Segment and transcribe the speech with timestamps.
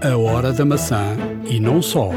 [0.00, 2.10] A hora da maçã e não só.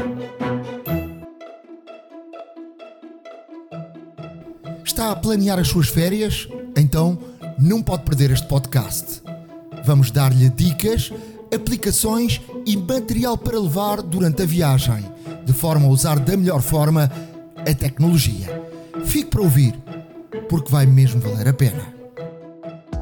[4.84, 6.48] Está a planear as suas férias?
[6.76, 7.18] Então
[7.58, 9.20] não pode perder este podcast.
[9.84, 11.12] Vamos dar-lhe dicas,
[11.52, 15.04] aplicações e material para levar durante a viagem,
[15.44, 17.10] de forma a usar da melhor forma
[17.56, 18.62] a tecnologia.
[19.04, 19.74] Fique para ouvir,
[20.48, 22.02] porque vai mesmo valer a pena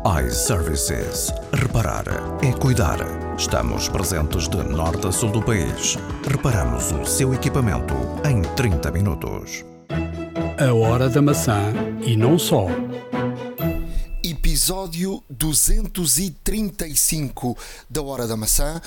[0.05, 1.31] iServices.
[1.71, 2.05] Reparar
[2.43, 2.99] é cuidar.
[3.39, 5.97] Estamos presentes de norte a sul do país.
[6.29, 7.95] Reparamos o seu equipamento
[8.29, 9.65] em 30 minutos.
[10.59, 11.73] A hora da maçã
[12.05, 12.67] e não só.
[14.25, 17.57] Episódio 235
[17.89, 18.83] da Hora da Maçã.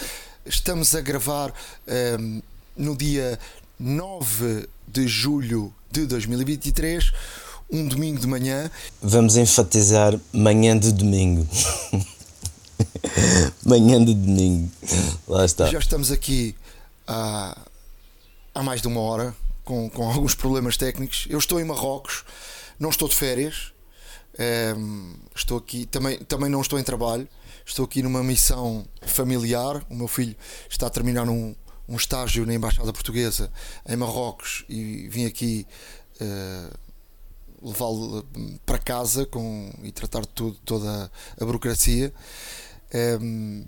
[0.46, 1.54] Estamos a gravar
[1.88, 2.42] um, ehm,
[2.76, 3.40] no dia
[3.80, 7.14] 9 de julho de 2023
[7.72, 8.70] um domingo de manhã.
[9.02, 11.48] Vamos enfatizar manhã de domingo.
[13.66, 14.72] manhã de domingo.
[15.28, 15.68] Lá está.
[15.68, 16.56] Já estamos aqui
[17.08, 17.58] há,
[18.54, 21.28] há mais de uma hora com, com alguns problemas técnicos.
[21.30, 22.24] Eu estou em Marrocos,
[22.80, 23.72] não estou de férias.
[24.78, 27.28] Um, estou aqui, também, também não estou em trabalho.
[27.66, 29.86] Estou aqui numa missão familiar.
[29.90, 30.36] O meu filho
[30.70, 31.56] está a terminar um,
[31.88, 33.52] um estágio na Embaixada Portuguesa
[33.88, 35.66] em Marrocos e vim aqui
[36.20, 36.78] uh,
[37.62, 38.26] levá-lo
[38.66, 42.14] para casa com, e tratar de tudo, toda a burocracia.
[42.94, 43.66] Um,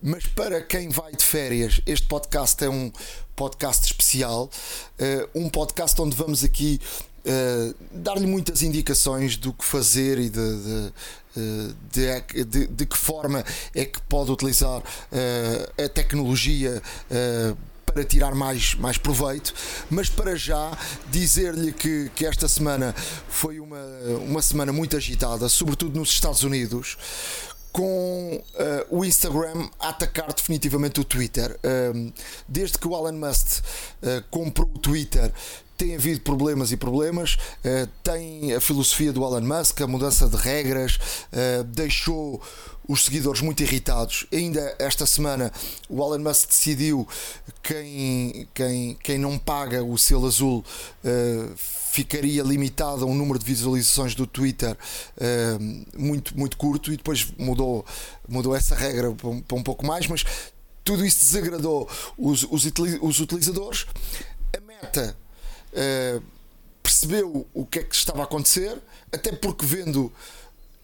[0.00, 2.92] mas para quem vai de férias, este podcast é um
[3.34, 4.48] podcast especial,
[5.00, 6.80] uh, um podcast onde vamos aqui
[7.26, 10.92] uh, dar-lhe muitas indicações do que fazer e de,
[11.92, 16.80] de, eh, de, de, de que forma é que pode utilizar uh, a tecnologia
[17.86, 19.52] para tirar mais, mais proveito,
[19.90, 20.76] mas para já
[21.10, 22.94] dizer-lhe que, que esta semana
[23.28, 23.82] foi uma,
[24.24, 26.96] uma semana muito agitada, sobretudo nos Estados Unidos
[27.78, 28.42] com uh,
[28.90, 31.56] o Instagram a atacar definitivamente o Twitter.
[31.62, 32.12] Uh,
[32.48, 35.32] desde que o Elon Musk uh, comprou o Twitter,
[35.78, 37.38] tem havido problemas e problemas.
[38.02, 40.98] tem a filosofia do Elon Musk, a mudança de regras,
[41.68, 42.42] deixou
[42.88, 44.26] os seguidores muito irritados.
[44.32, 45.52] Ainda esta semana
[45.88, 47.06] o Elon Musk decidiu
[47.62, 50.64] quem, quem, quem não paga o selo azul
[51.04, 56.96] uh, ficaria limitado a um número de visualizações do Twitter uh, muito, muito curto e
[56.96, 57.84] depois mudou,
[58.26, 60.24] mudou essa regra para um, para um pouco mais, mas
[60.82, 62.64] tudo isso desagradou os, os,
[63.02, 63.86] os utilizadores.
[64.56, 65.14] A meta
[65.72, 66.22] uh,
[66.82, 68.80] percebeu o que é que estava a acontecer,
[69.12, 70.12] até porque vendo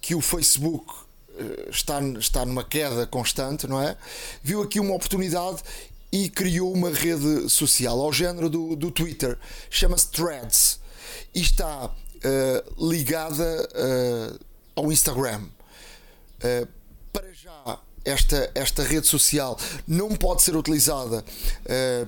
[0.01, 0.93] que o Facebook
[1.39, 3.97] eh, está, está numa queda constante, não é?
[4.43, 5.63] Viu aqui uma oportunidade
[6.13, 9.39] e criou uma rede social ao género do, do Twitter,
[9.71, 10.79] chama-se Threads
[11.35, 13.69] e está uh, ligada
[14.77, 15.49] ao Instagram.
[18.07, 21.25] Uh, esta, esta rede social não pode ser utilizada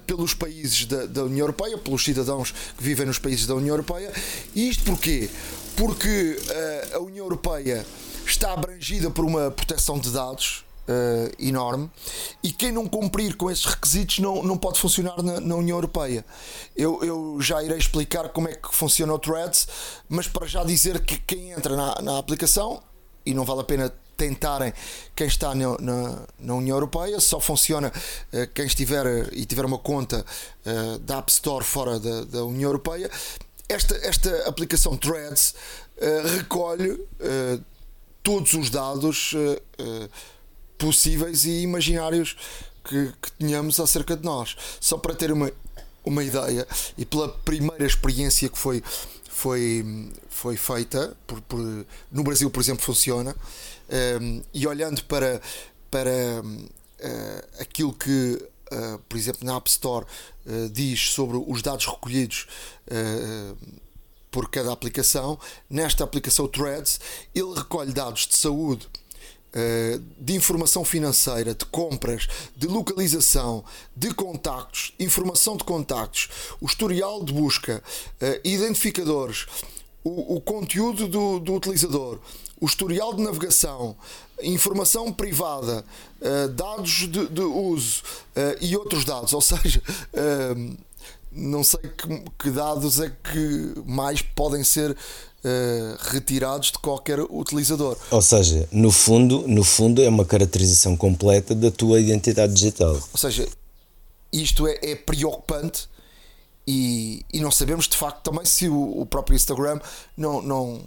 [0.07, 4.13] pelos países da, da União Europeia, pelos cidadãos que vivem nos países da União Europeia.
[4.55, 5.29] E isto porquê?
[5.75, 6.37] Porque
[6.95, 7.85] a União Europeia
[8.27, 11.91] está abrangida por uma proteção de dados uh, enorme
[12.43, 16.25] e quem não cumprir com esses requisitos não, não pode funcionar na, na União Europeia.
[16.77, 19.69] Eu, eu, já irei explicar como é que funciona o Threads,
[20.09, 22.83] mas para já dizer que quem entra na, na aplicação,
[23.25, 24.73] e não vale a pena tentarem
[25.15, 27.93] quem está na, na, na, União Europeia, só funciona
[28.33, 30.25] uh, quem estiver uh, e tiver uma conta
[30.65, 33.11] uh, da App Store fora da, da União Europeia.
[33.69, 35.55] Esta, esta aplicação Threads
[36.37, 37.01] recolhe
[38.23, 39.35] todos os dados
[40.79, 42.37] possíveis e imaginários
[42.85, 44.57] que, que tenhamos acerca de nós.
[44.81, 45.51] Só para ter uma,
[46.05, 46.67] uma ideia
[46.97, 48.83] e pela primeira experiência que foi,
[49.29, 49.85] foi,
[50.29, 53.35] foi feita, por, por no Brasil, por exemplo, funciona,
[54.53, 55.41] e olhando para,
[55.91, 56.43] para
[57.01, 58.43] uh, aquilo que,
[58.73, 60.07] uh, por exemplo, na App Store
[60.47, 62.47] uh, diz sobre os dados recolhidos
[64.31, 65.39] por cada aplicação.
[65.69, 67.01] Nesta aplicação Threads,
[67.35, 68.87] ele recolhe dados de saúde,
[70.19, 73.65] de informação financeira, de compras, de localização,
[73.97, 76.29] de contactos, informação de contactos,
[76.61, 77.83] o historial de busca,
[78.45, 79.47] identificadores,
[80.05, 82.21] o, o conteúdo do, do, utilizador,
[82.61, 83.97] o historial de navegação,
[84.43, 85.85] informação privada,
[86.21, 88.03] eh, dados de, de uso
[88.61, 89.33] e outros dados.
[89.33, 89.83] Ou seja,
[91.33, 94.97] não sei que, que, dados é que mais podem ser
[96.11, 97.97] retirados de qualquer utilizador.
[98.11, 102.95] Ou seja, no fundo, no fundo é uma caracterização completa da tua identidade digital.
[103.13, 103.47] Ou seja,
[104.33, 105.89] isto é, é preocupante
[106.67, 109.79] e, e não sabemos de facto também se o, o próprio Instagram
[110.17, 110.81] não, não,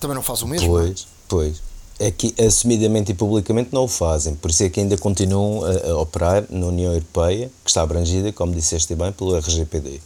[0.00, 0.68] também não faz o mesmo.
[0.68, 1.62] Pois, pois.
[2.00, 5.98] aqui, assumidamente e publicamente não o fazem, por isso é que ainda continuam a, a,
[5.98, 10.00] operar na União Europeia, que está abrangida, como disseste bem, pelo RGPD.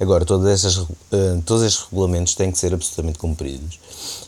[0.00, 0.88] Agora, todas estas, uh,
[1.44, 3.78] todos estes regulamentos têm que ser absolutamente cumpridos.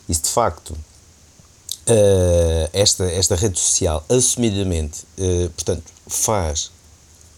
[0.09, 0.77] E se de facto uh,
[2.73, 6.71] esta, esta rede social assumidamente, uh, portanto, faz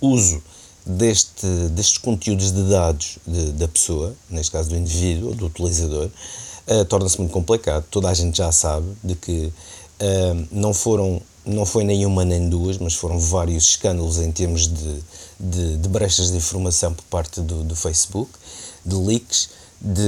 [0.00, 0.42] uso
[0.84, 6.10] deste, destes conteúdos de dados de, da pessoa, neste caso do indivíduo, do utilizador,
[6.70, 7.84] uh, torna-se muito complicado.
[7.90, 9.52] Toda a gente já sabe de que
[10.00, 15.02] uh, não foram não foi nenhuma nem duas, mas foram vários escândalos em termos de,
[15.40, 18.30] de, de brechas de informação por parte do, do Facebook,
[18.84, 19.48] de leaks,
[19.80, 20.02] de,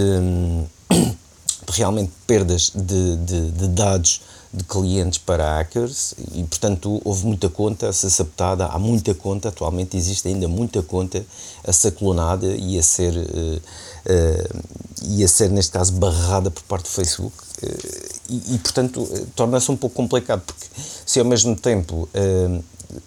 [0.90, 3.16] de realmente perdas de,
[3.50, 4.20] de, dados
[4.52, 9.48] de clientes para hackers e, portanto, houve muita conta a ser saptada, há muita conta,
[9.48, 11.24] atualmente existe ainda muita conta
[11.64, 13.62] a ser clonada e a ser, uh,
[14.06, 14.60] uh,
[15.02, 17.36] e a ser neste caso, barrada por parte do Facebook.
[17.62, 20.66] Uh, e, e, portanto, torna-se um pouco complicado, porque
[21.04, 22.08] se ao mesmo tempo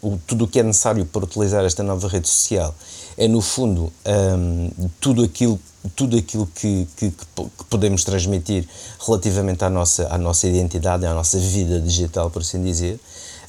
[0.01, 2.75] o, tudo o que é necessário para utilizar esta nova rede social
[3.17, 4.69] é, no fundo, um,
[4.99, 5.59] tudo aquilo
[5.97, 7.25] tudo aquilo que, que, que,
[7.69, 8.65] podemos transmitir
[9.05, 12.97] relativamente à nossa, à nossa identidade, à nossa vida digital, por assim dizer.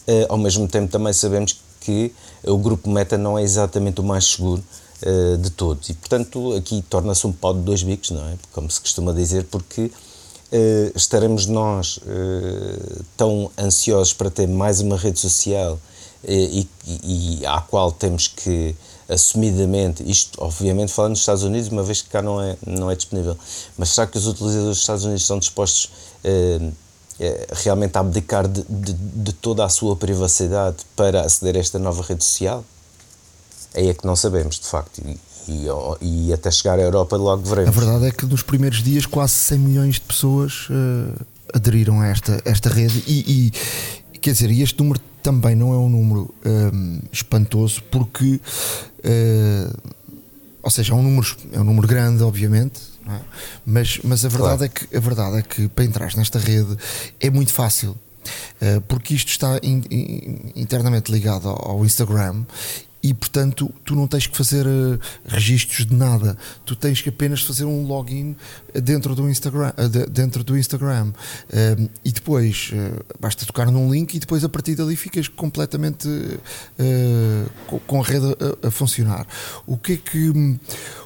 [0.08, 2.12] Uh, ao mesmo tempo, também sabemos que
[2.42, 4.64] o grupo Meta não é exatamente o mais seguro
[5.04, 5.88] uh, de todos.
[5.88, 8.34] E, portanto, aqui torna-se um pau de dois bicos, não é?
[8.52, 12.00] Como se costuma dizer, porque uh, estaremos nós
[13.16, 15.78] tão ansiosos para ter mais uma rede social
[16.26, 18.74] e, e, e à qual temos que
[19.08, 22.96] assumidamente, isto obviamente falando dos Estados Unidos, uma vez que cá não é, não é
[22.96, 23.36] disponível,
[23.76, 25.90] mas será que os utilizadores dos Estados Unidos estão dispostos
[26.22, 26.70] eh,
[27.20, 31.78] eh, realmente a abdicar de, de, de, toda a sua privacidade para aceder a esta
[31.78, 32.64] nova rede social?
[33.74, 35.00] Aí é que não sabemos, de facto.
[35.04, 35.18] E,
[35.48, 37.76] e, e até chegar à Europa logo veremos.
[37.76, 42.06] A verdade é que nos primeiros dias quase 100 milhões de pessoas uh, aderiram a
[42.06, 43.50] esta, esta rede e,
[44.14, 48.40] e quer dizer, este número também não é um número um, espantoso porque
[49.04, 49.94] uh,
[50.64, 53.20] ou seja, é um número, é um número grande, obviamente, é?
[53.66, 54.64] mas, mas a verdade claro.
[54.64, 56.74] é que a verdade é que para entrar nesta rede
[57.20, 57.90] é muito fácil.
[58.62, 62.44] Uh, porque isto está in, in, internamente ligado ao, ao Instagram
[63.04, 67.42] e portanto tu não tens que fazer uh, registros de nada, tu tens que apenas
[67.42, 68.34] fazer um login
[68.82, 72.72] dentro do Instagram, uh, dentro do Instagram uh, e depois
[73.20, 76.08] basta tocar num link e depois a partir dali ficas completamente
[77.86, 78.26] com a rede
[78.62, 79.26] a, funcionar.
[79.66, 80.58] O que é que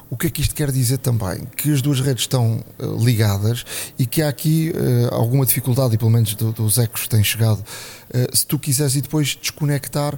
[0.09, 1.45] o que é que isto quer dizer também?
[1.57, 2.63] Que as duas redes estão
[2.99, 3.65] ligadas
[3.97, 4.71] e que há aqui
[5.11, 7.63] alguma dificuldade, e pelo menos do, dos ecos têm chegado,
[8.09, 10.17] uh, se tu quiseres e depois desconectar,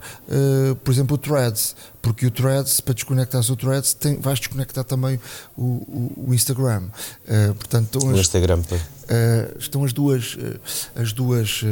[0.83, 5.19] por exemplo, o Threads, porque o Threads, para desconectar o Threads, tem, vais desconectar também
[5.57, 6.89] o, o, o Instagram.
[7.57, 8.61] portanto, o Instagram,
[9.59, 10.38] estão as duas,
[10.95, 11.63] as duas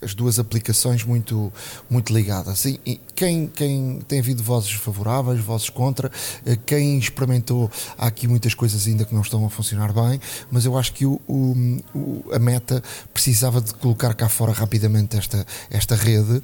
[0.00, 1.52] as duas aplicações muito,
[1.88, 2.64] muito ligadas.
[2.64, 6.10] E quem, quem tem havido vozes favoráveis, vozes contra,
[6.44, 10.20] eh, quem experimentou, há aqui muitas coisas ainda que não estão a funcionar bem,
[10.50, 12.82] mas eu acho que o, o, a meta
[13.12, 16.42] precisava de colocar cá fora rapidamente esta, esta rede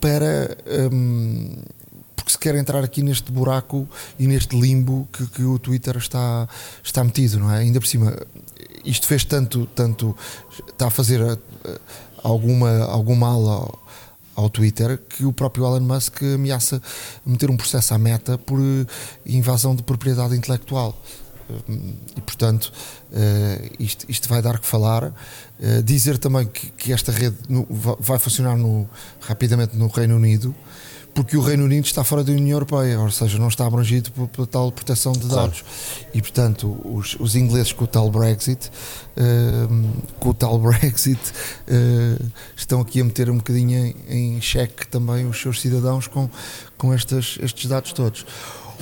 [0.00, 0.56] para.
[0.92, 1.56] Hum,
[2.14, 3.88] porque se quer entrar aqui neste buraco
[4.18, 6.46] e neste limbo que, que, o Twitter está,
[6.82, 7.60] está metido, não é?
[7.60, 8.14] Ainda por cima,
[8.84, 10.14] isto fez tanto, tanto
[10.68, 11.38] está a fazer
[12.22, 13.78] alguma, algum mal
[14.34, 16.80] ao, Twitter que o próprio Elon Musk ameaça
[17.26, 18.86] meter um processo à meta por eh,
[19.26, 20.96] invasão de propriedade intelectual.
[21.50, 21.72] Eh,
[22.16, 22.72] e portanto,
[23.10, 25.12] uh, isto, isto vai dar que falar.
[25.84, 27.36] Dizer também que, que esta rede
[27.98, 28.88] vai funcionar no,
[29.20, 30.54] rapidamente no Reino Unido,
[31.18, 34.46] porque o Reino Unido está fora da União Europeia, ou seja, não está abrangido por,
[34.46, 35.62] tal proteção de dados.
[35.62, 36.10] Claro.
[36.14, 38.70] E, portanto, os, os, ingleses com o tal Brexit,
[39.16, 42.24] uh, com o tal Brexit, uh,
[42.56, 46.30] estão aqui a meter um bocadinho em, em xeque também os seus cidadãos com,
[46.76, 48.24] com estes, estes dados todos.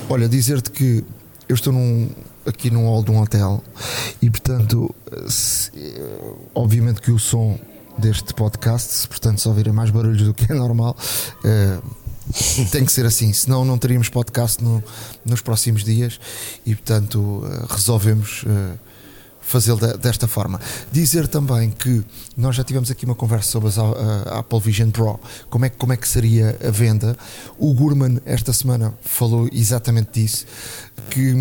[0.07, 1.03] Olha, dizer-te que
[1.49, 2.07] eu estou num,
[2.45, 3.63] aqui num hall de um hotel
[4.21, 4.93] e, portanto,
[5.27, 5.71] se,
[6.53, 7.57] obviamente que o som
[7.97, 10.95] deste podcast, se portanto se ouvirem mais barulhos do que é normal,
[11.43, 12.06] uh,
[12.71, 14.83] tem que ser assim, senão não teríamos podcast no,
[15.25, 16.19] nos próximos dias
[16.65, 18.77] e, portanto, eh, resolvemos uh,
[19.41, 20.59] fazê-lo desta forma.
[20.91, 22.03] Dizer também que
[22.35, 25.19] nós já tivemos aqui uma conversa sobre a, Apple Vision Pro,
[25.49, 27.17] como é, como é que seria a venda.
[27.57, 30.45] O Gurman, esta semana, falou exatamente disso,
[31.09, 31.33] que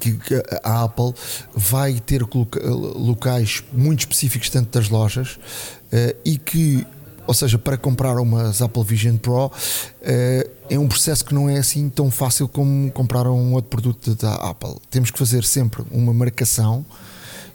[0.00, 0.16] que
[0.62, 1.12] a Apple
[1.52, 5.40] vai ter locais muito específicos dentro das lojas
[6.24, 6.86] e que
[7.28, 9.52] ou seja, para comprar umas Apple Vision Pro
[10.00, 14.14] eh, é um processo que não é assim tão fácil como comprar um outro produto
[14.14, 14.76] da Apple.
[14.90, 16.86] Temos que fazer sempre uma marcação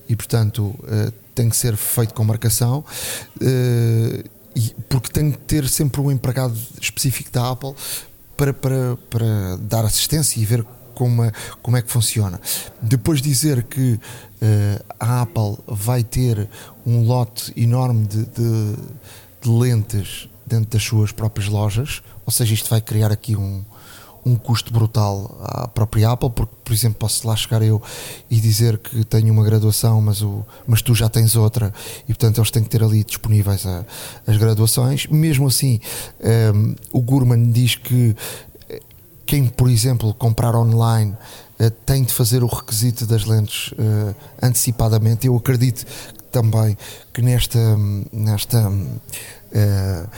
[0.08, 2.86] e, portanto, eh, tem que ser feito com marcação.
[3.42, 4.24] Uh,
[4.56, 7.74] e, porque tem que ter sempre um empregado específico da Apple
[8.38, 10.64] para, para, para dar assistência e ver
[10.94, 12.40] como é, como é que funciona.
[12.82, 16.48] Depois dizer que uh, a Apple vai ter
[16.86, 18.76] um lote enorme de, de,
[19.44, 23.64] de, lentes dentro das suas próprias lojas, ou seja, isto vai criar aqui um,
[24.26, 27.82] um custo brutal à própria Apple, porque, por exemplo, posso lá chegar eu
[28.30, 31.74] e dizer que tenho uma graduação, mas, o, mas tu já tens outra,
[32.04, 33.86] e portanto eles têm que ter ali disponíveis a,
[34.26, 35.08] as graduações.
[35.08, 35.80] Mesmo assim,
[36.22, 38.16] um, ehm, o Gurman diz que
[38.70, 38.82] eh,
[39.26, 41.16] quem, por exemplo, comprar online
[41.60, 45.28] uh, tem de fazer o requisito das lentes uh, antecipadamente.
[45.28, 45.86] Eu acredito
[46.34, 46.78] também
[47.14, 47.60] que nesta.
[48.12, 50.10] nesta uh,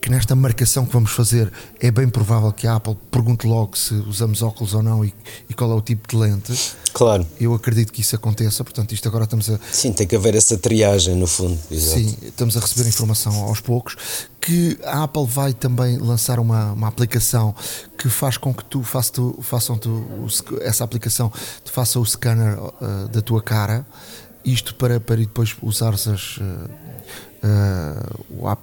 [0.00, 1.50] que nesta marcação que vamos fazer
[1.80, 5.14] é bem provável que a Apple pergunte logo se usamos óculos ou não e,
[5.48, 6.52] e qual é o tipo de lente.
[6.92, 7.26] Claro.
[7.40, 9.58] Eu acredito que isso aconteça, portanto, isto agora estamos a.
[9.70, 11.58] Sim, tem que haver essa triagem no fundo.
[11.70, 11.98] Exato.
[11.98, 13.96] Sim, estamos a receber informação aos poucos.
[14.40, 17.54] Que a Apple vai também lançar uma, uma aplicação
[17.96, 20.04] que faz com que tu, faça, tu façam tu,
[20.60, 21.32] essa aplicação
[21.64, 23.86] te faça o scanner uh, da tua cara.
[24.44, 26.36] Isto para, para depois usares as.
[26.36, 27.12] Uh,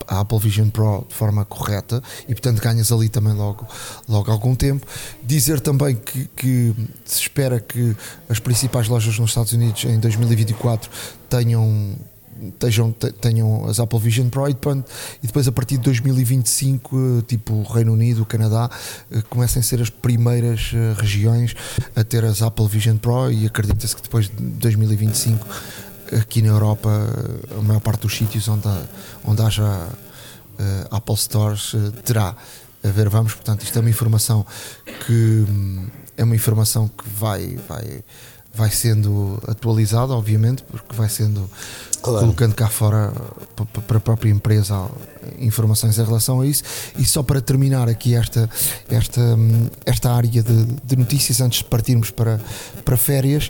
[0.07, 3.67] a Apple Vision Pro de forma correta e portanto ganhas ali também logo,
[4.07, 4.87] logo algum tempo.
[5.21, 7.93] Dizer também que, que se espera que
[8.29, 10.89] as principais lojas nos Estados Unidos em 2024
[11.29, 11.93] tenham
[13.21, 14.55] tenham, as Apple Vision Pro e
[15.23, 18.69] depois a partir de 2025, eh, tipo Reino Unido, Canadá,
[19.11, 21.55] eh, comecem a ser as primeiras regiões
[21.95, 25.47] a ter as Apple Vision Pro e acredita-se que depois de 2025
[26.19, 26.89] aqui na Europa,
[27.57, 28.67] a maior parte dos sítios onde,
[29.23, 32.35] onde haja uh, Apple Stores terá.
[32.83, 34.45] A ver, vamos, portanto, isto é uma informação
[35.05, 35.45] que
[36.15, 38.03] é uma informação que vai, vai,
[38.59, 41.49] vai sendo atualizada, obviamente, porque vai sendo
[42.01, 42.19] claro.
[42.19, 43.13] colocando cá fora
[43.87, 44.85] para a própria empresa
[45.39, 46.63] informações em relação a isso.
[46.97, 48.49] E só para terminar aqui esta,
[48.89, 49.21] esta,
[49.85, 52.37] esta área de, de notícias, antes de partirmos para,
[52.83, 53.49] para férias,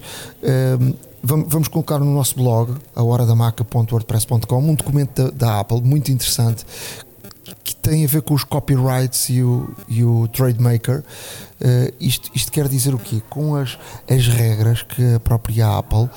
[0.79, 6.11] um, eh, vamos colocar no nosso blog, a horadamaca.wordpress.com, um documento da, da, Apple muito
[6.11, 6.65] interessante
[7.63, 11.03] que tem a ver com os copyrights e o, e o trademaker.
[11.59, 13.21] Uh, isto, isto quer dizer o quê?
[13.29, 13.77] Com as,
[14.09, 16.09] as regras que a própria Apple uh,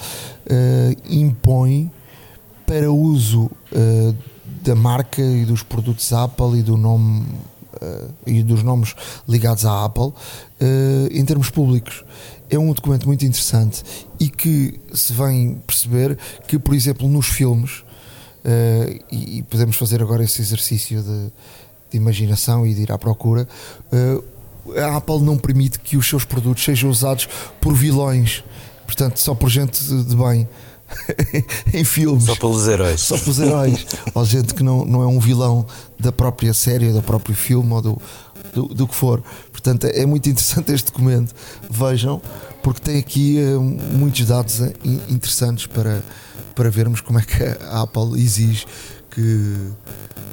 [1.09, 1.91] impõe
[2.65, 4.17] para uso uh,
[4.63, 7.27] da marca e dos produtos Apple e do nome
[8.27, 8.95] e dos nomes
[9.27, 10.13] ligados à Apple
[11.11, 12.05] em termos públicos
[12.49, 13.83] é um documento muito interessante
[14.21, 17.83] e que se vem perceber que, por exemplo, nos filmes,
[19.11, 21.33] e, podemos fazer agora esse exercício de,
[21.91, 23.49] de imaginação e de ir à procura,
[24.77, 27.29] a Apple não permite que os seus produtos sejam usados
[27.61, 28.45] por vilões,
[28.87, 30.49] portanto, só por gente de bem.
[31.73, 32.25] em filmes.
[32.25, 33.01] Só pelos heróis.
[33.01, 33.87] Só pelos heróis.
[34.15, 35.67] ou gente que não, não é um vilão
[35.99, 38.03] da própria série, do próprio filme ou do,
[38.53, 39.23] do, do que for.
[39.51, 41.35] Portanto, é muito interessante este documento.
[41.71, 42.21] Vejam,
[42.63, 44.73] porque tem aqui uh, muitos dados uh,
[45.09, 46.03] interessantes para,
[46.55, 48.67] para vermos como é que a Apple exige
[49.11, 49.57] que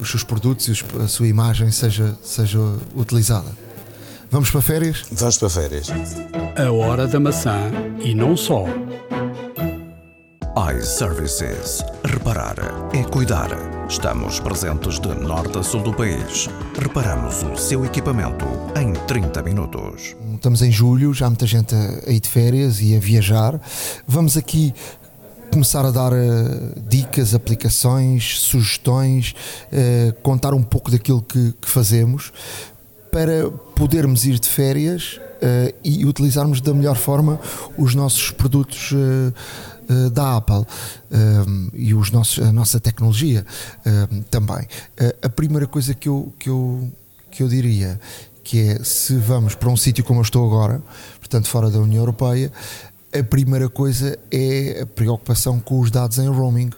[0.01, 2.59] os seus produtos e a sua imagem seja, seja
[2.95, 3.68] utilizada.
[4.31, 5.05] Vamos para férias?
[5.11, 5.89] Vamos para férias.
[6.55, 8.65] A hora da maçã e não só
[10.77, 11.83] iServices.
[12.03, 12.55] Reparar
[12.93, 13.49] é cuidar.
[13.89, 16.47] Estamos presentes de norte a sul do país.
[16.79, 18.45] Reparamos o seu equipamento
[18.79, 20.15] em 30 minutos.
[20.35, 23.59] Estamos em julho, já há muita gente a ir de férias e a viajar.
[24.07, 24.75] Vamos aqui
[25.51, 29.33] começar a dar uh, dicas, aplicações, sugestões,
[29.73, 32.31] uh, contar um pouco daquilo que, que, fazemos
[33.11, 37.39] para podermos ir de férias uh, e utilizarmos da melhor forma
[37.77, 39.33] os nossos produtos uh,
[40.11, 40.67] da Apple
[41.73, 43.43] e os nossos, a nossa tecnologia
[44.29, 44.59] também.
[44.59, 46.91] Uh, a primeira coisa que eu, que, eu,
[47.31, 47.99] que eu diria
[48.43, 50.79] que é se vamos para um sítio como eu estou agora,
[51.17, 52.51] portanto fora da União Europeia,
[53.11, 56.69] a primeira coisa é a preocupação com os dados em roaming,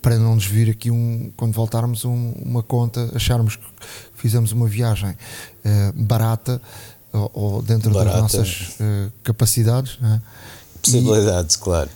[0.00, 3.58] para não nos vir aqui um, quando voltarmos um, uma conta, acharmos
[4.20, 6.60] fizemos uma viagem uh, barata
[7.12, 8.10] ou, ou dentro barata.
[8.10, 9.98] das nossas uh, capacidades.
[10.00, 10.20] Né?
[10.82, 11.90] Possibilidades, e, claro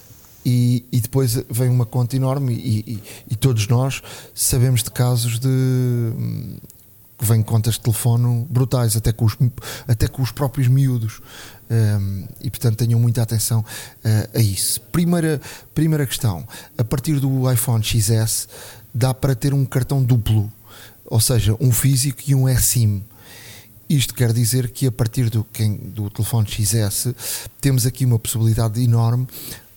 [0.44, 4.02] e, e depois vem uma conta enorme e, e, todos nós
[4.34, 5.48] sabemos de casos de
[7.16, 9.36] que vêm contas de telefone brutais até com os,
[9.88, 11.22] até com os próprios miúdos
[11.70, 15.40] um, e portanto tenham muita atenção uh, a isso primeira,
[15.72, 18.48] primeira questão a partir do iPhone XS
[18.92, 20.52] dá para ter um cartão duplo
[21.06, 23.04] ou seja, um físico e um eSIM
[23.88, 25.46] isto quer dizer que a partir do,
[25.94, 27.14] do telefone XS
[27.60, 29.26] temos aqui uma possibilidade enorme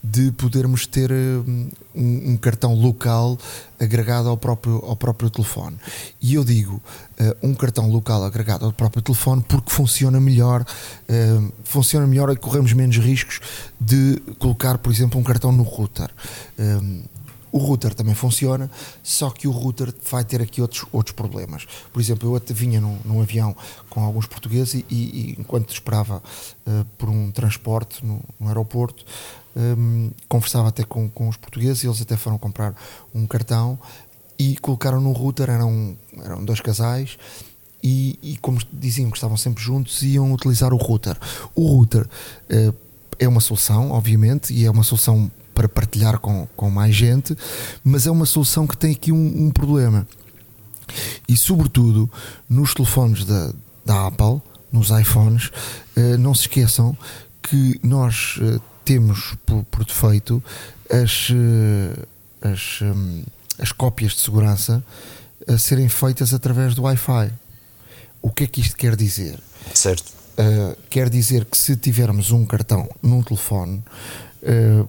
[0.02, 3.38] de podermos ter um, um, cartão local
[3.80, 5.76] agregado ao próprio, ao próprio telefone.
[6.22, 6.76] E eu digo
[7.20, 12.38] uh, um cartão local agregado ao próprio telefone porque funciona melhor, uh, funciona melhor e
[12.38, 13.42] corremos menos riscos
[13.82, 16.10] de colocar, por exemplo, um cartão no router.
[16.58, 17.04] Um,
[17.52, 18.70] o router também funciona,
[19.02, 21.66] só que o router vai ter aqui outros, outros problemas.
[21.92, 23.56] Por exemplo, eu até vinha num, num avião
[23.90, 29.06] com alguns portugueses e, e enquanto esperava uh, por um transporte no, no aeroporto,
[29.56, 32.76] um, ehm, conversava até com, com os portugueses e eles até foram comprar
[33.14, 33.80] um cartão
[34.38, 37.18] e colocaram no router, eram, eram dois casais.
[37.82, 41.18] E, e como diziam que estavam sempre juntos, iam utilizar o router.
[41.56, 42.76] O router uh,
[43.20, 47.36] é uma solução, obviamente, e é uma solução para partilhar com, com mais gente,
[47.84, 50.08] mas é uma solução que tem aqui um, um problema.
[51.28, 52.08] E, sobretudo,
[52.48, 53.52] nos telefones da,
[53.84, 54.40] da Apple,
[54.72, 55.50] nos iPhones,
[55.96, 56.96] eh, não se esqueçam
[57.42, 60.44] que nós eh, temos por, por defeito
[60.92, 62.06] as, eh,
[62.48, 62.80] as,
[63.58, 64.84] as cópias de segurança
[65.48, 67.34] a serem feitas através do Wi-Fi.
[68.22, 69.40] O que é que isto quer dizer?
[69.74, 70.14] Certo.
[70.38, 73.84] Uh, quer dizer que se tivermos um cartão num telefone,
[74.44, 74.88] uh,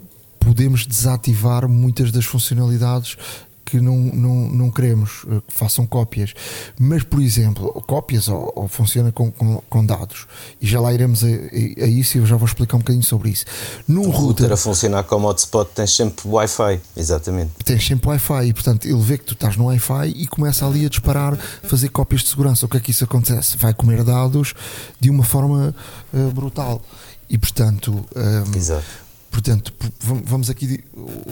[0.49, 3.19] podemos desativar muitas das funcionalidades
[3.67, 6.33] que não, não, não queremos eh, que façam cópias.
[6.81, 10.27] Mas, por exemplo, cópias ou, ou funciona com, com, com, dados.
[10.59, 13.05] E já lá iremos a, a, a, isso e eu já vou explicar um bocadinho
[13.05, 13.45] sobre isso.
[13.87, 17.51] Num o router, router a funcionar como hotspot tens sempre Wi-Fi, exatamente.
[17.63, 20.87] Tens sempre Wi-Fi e, portanto, ele vê que tu estás no Wi-Fi e começa ali
[20.87, 22.65] a disparar, fazer cópias de segurança.
[22.65, 23.59] O que é que isso acontece?
[23.59, 24.55] Vai comer dados
[24.99, 25.75] de uma forma
[26.15, 26.81] uh, brutal.
[27.29, 29.08] E, portanto, um, ehm, Exato
[29.39, 30.83] Portanto, vamos aqui,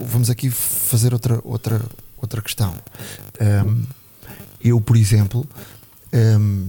[0.06, 1.82] vamos aqui fazer outra, outra,
[2.16, 2.72] outra questão.
[3.40, 3.82] Um,
[4.62, 5.44] eu, por exemplo,
[6.14, 6.68] um,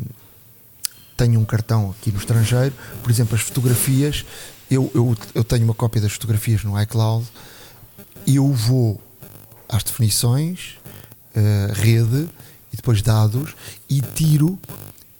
[1.15, 4.25] tenho um cartão aqui no estrangeiro, por exemplo, as fotografias,
[4.69, 7.27] eu, eu, eu tenho uma cópia das fotografias no iCloud,
[8.25, 8.99] eu vou
[9.69, 10.79] às definições,
[11.35, 12.27] uh, rede
[12.73, 13.55] e depois dados
[13.87, 14.57] e tiro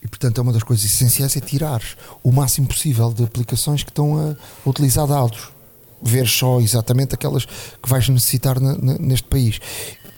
[0.02, 1.84] e portanto é uma das coisas essenciais é tirar
[2.24, 4.36] o máximo possível de aplicações que estão a
[4.68, 5.56] utilizar dados
[6.02, 9.60] ver só exatamente aquelas que vais necessitar neste país.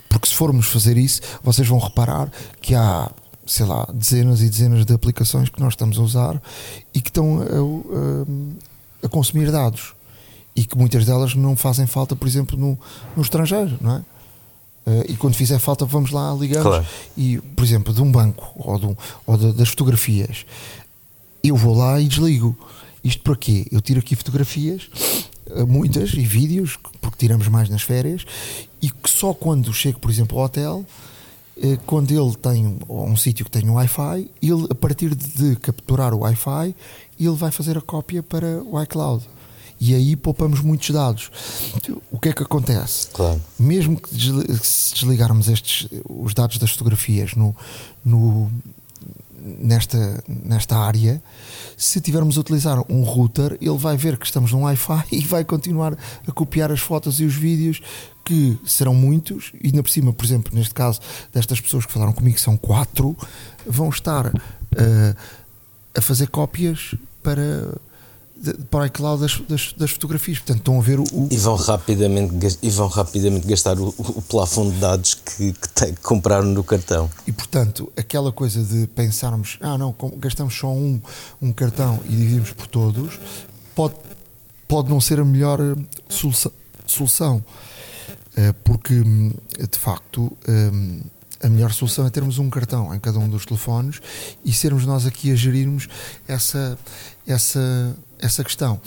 [0.09, 3.11] Porque se formos fazer isso, vocês vão reparar que há,
[3.45, 6.41] sei lá, dezenas e dezenas de aplicações que nós estamos a usar
[6.93, 9.93] e que estão a, a, a consumir dados.
[10.55, 12.77] E que muitas delas não fazem falta, por exemplo, no,
[13.15, 13.99] no estrangeiro, não é?
[14.89, 16.63] Uh, e quando fizer falta, vamos lá, ligamos.
[16.63, 16.85] Claro.
[17.15, 20.45] E, por exemplo, de um banco ou, de um, ou de, das fotografias,
[21.43, 22.57] eu vou lá e desligo.
[23.03, 23.67] Isto para quê?
[23.71, 24.89] Eu tiro aqui fotografias
[25.67, 28.25] muitas e vídeos, porque tiramos mais nas férias,
[28.81, 30.85] e que só quando chego, por exemplo, ao hotel,
[31.61, 35.55] eh, quando ele tem um, um sítio que tem um Wi-Fi, ele, a partir de
[35.57, 36.75] capturar o Wi-Fi,
[37.19, 39.25] ele vai fazer a cópia para o iCloud.
[39.81, 41.31] E aí poupamos muitos dados.
[42.11, 43.07] O que é que acontece?
[43.13, 43.41] Claro.
[43.57, 44.09] Mesmo que
[44.61, 47.55] se desligarmos estes, os dados das fotografias no,
[48.03, 48.51] no,
[49.43, 51.21] nesta, nesta área,
[51.77, 55.43] se tivermos a utilizar um router, ele vai ver que estamos num Wi-Fi e vai
[55.43, 55.97] continuar
[56.27, 57.81] a copiar as fotos e os vídeos
[58.25, 60.99] que serão muitos, e ainda por cima, por exemplo, neste caso,
[61.33, 63.17] destas pessoas que falaram comigo, são quatro,
[63.65, 65.15] vão estar uh,
[65.95, 67.75] a fazer cópias para
[68.69, 70.39] para o iCloud das, das, das, fotografias.
[70.39, 71.05] Portanto, estão a ver o.
[71.29, 75.93] E, vão rapidamente, e vão rapidamente gastar o, o plafond de dados que, que, tem,
[75.93, 77.09] que compraram no cartão.
[77.27, 81.01] E, portanto, aquela coisa de pensarmos, ah, não, gastamos só um,
[81.41, 83.19] um cartão e dividimos por todos,
[83.75, 83.95] pode,
[84.67, 85.75] pode não ser a melhor eh,
[86.07, 86.51] solução.
[86.85, 87.43] solução
[88.35, 90.31] eh, porque, hum, de facto.
[90.47, 91.01] Hum,
[91.41, 94.01] a melhor solução é termos um cartão em cada um dos telefones
[94.43, 95.87] e sermos nós aqui a gerirmos
[96.27, 96.77] essa,
[97.25, 98.79] essa, essa questão.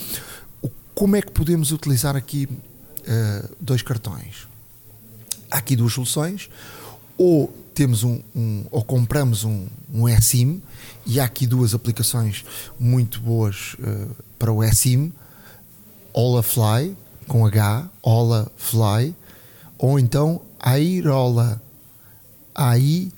[0.94, 4.46] Como é que podemos utilizar aqui uh, dois cartões?
[5.50, 6.48] Há aqui duas soluções,
[7.18, 10.62] ou temos um, um ou compramos um, um eSIM
[11.06, 12.44] e há aqui duas aplicações
[12.78, 15.12] muito boas uh, para o eSIM,
[16.12, 19.16] Olafly com H, Olafly,
[19.78, 21.60] ou então Airola,
[22.54, 23.12] A-I-R-A-L-O.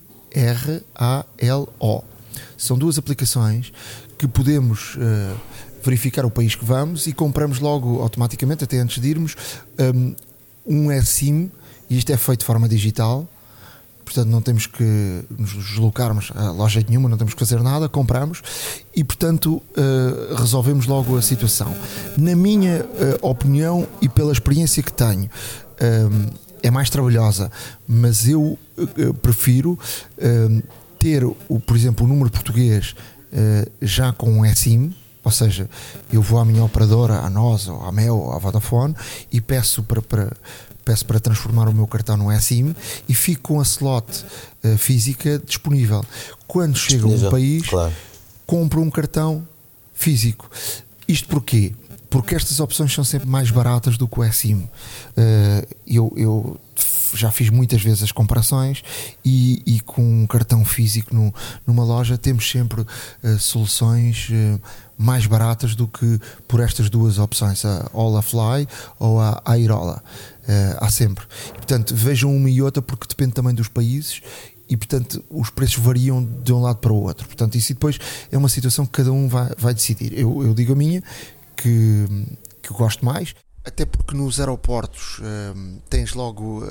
[2.57, 3.73] São duas aplicações
[4.17, 5.37] que podemos uh,
[5.85, 9.37] verificar o país que vamos e compramos logo automaticamente, até antes de irmos,
[9.95, 10.15] um,
[10.67, 11.51] um eSIM,
[11.91, 13.29] e isto é feito de forma digital,
[14.05, 18.43] portanto não temos que nos deslocarmos a loja nenhuma, não temos que fazer nada, compramos
[18.95, 21.75] e portanto uh, resolvemos logo a situação.
[22.17, 25.31] Na minha uh, opinião e pela experiência que tenho,
[25.81, 26.27] um,
[26.63, 27.51] é mais trabalhosa,
[27.87, 29.79] mas eu uh, prefiro
[30.99, 32.95] ter, o, por exemplo, o número português
[33.83, 34.95] já com um eSIM,
[35.25, 35.69] Ou seja,
[36.13, 38.95] eu vou à minha operadora, à NOS, ou à Mel, ou à Vodafone
[39.33, 40.37] e peço para, para,
[40.85, 42.75] peço para transformar o meu cartão no eSIM
[43.09, 44.25] e fico com a slot
[44.63, 46.05] uh, física disponível.
[46.47, 47.93] Quando chega a um país, claro.
[48.47, 49.47] compro um cartão
[49.95, 50.51] físico.
[51.09, 51.75] Isto porquê?
[52.11, 54.57] Porque estas opções são sempre mais baratas do que o eSIM.
[54.57, 56.61] Uh, eu, eu
[57.15, 58.83] já fiz muitas vezes as comparações
[59.25, 61.33] e, e com um cartão físico no,
[61.67, 64.61] numa loja temos sempre uh, soluções uh,
[64.97, 70.03] mais baratas do que por estas duas opções, a Olafly ou a Airola.
[70.43, 71.25] Uh, há sempre.
[71.49, 74.21] E, portanto, vejam uma e outra porque depende também dos países
[74.69, 77.27] e portanto os preços variam de um lado para o outro.
[77.27, 77.99] Portanto, isso depois
[78.31, 80.19] é uma situação que cada um vai, vai decidir.
[80.19, 81.03] Eu, eu digo a minha
[81.57, 82.07] que,
[82.63, 86.69] que eu gosto mais até porque nos aeroportos uh, tens logo uh,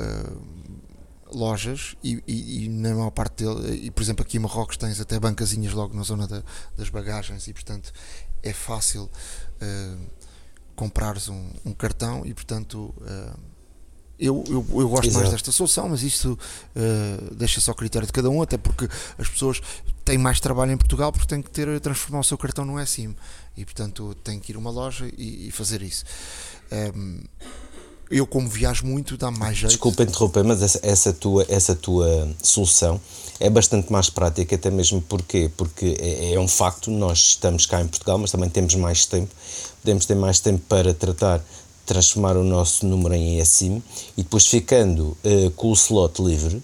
[1.34, 5.00] lojas e, e, e, na maior parte dele, e por exemplo aqui em Marrocos tens
[5.00, 6.44] até bancazinhas logo na zona da,
[6.78, 7.92] das bagagens e portanto
[8.42, 10.00] é fácil uh,
[10.76, 12.94] comprares um, um, cartão e portanto
[14.20, 15.20] eu, eu, eu, gosto Exato.
[15.20, 16.40] mais desta solução, mas isto
[16.76, 19.62] uh, deixa só critério de cada um, até porque as pessoas
[20.06, 23.16] têm mais trabalho em Portugal porque têm que ter transformar o seu cartão no eSIM
[23.58, 26.06] e portanto têm que ir a uma loja e, e fazer isso.
[26.96, 27.24] Um,
[28.14, 29.72] eu como viajo muito dá mais jeito.
[29.72, 33.02] Desculpa interromper, mas essa, essa, tua, essa tua solução
[33.40, 37.82] é bastante mais prática, até mesmo porque, porque é, é, um facto, nós estamos cá
[37.82, 39.30] em Portugal, mas também temos mais tempo,
[39.82, 41.44] podemos ter mais tempo para tratar,
[41.86, 43.82] transformar o nosso número em eSIM
[44.16, 46.64] e depois ficando uh, com o slot livre,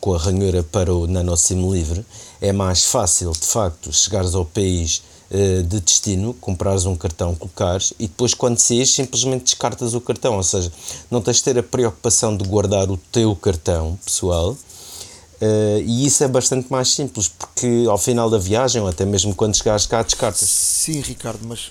[0.00, 2.04] com a ranhura para o NanoSIM livre,
[2.40, 8.08] é mais fácil de facto chegares ao país de destino, comprares um cartão, colocares e
[8.08, 10.72] depois quando saís simplesmente descartas o cartão, ou seja,
[11.08, 16.24] não tens de ter a preocupação de guardar o teu cartão pessoal uh, e isso
[16.24, 20.02] é bastante mais simples porque ao final da viagem ou até mesmo quando chegares cá
[20.02, 20.48] descartas.
[20.48, 21.70] Sim, Ricardo, mas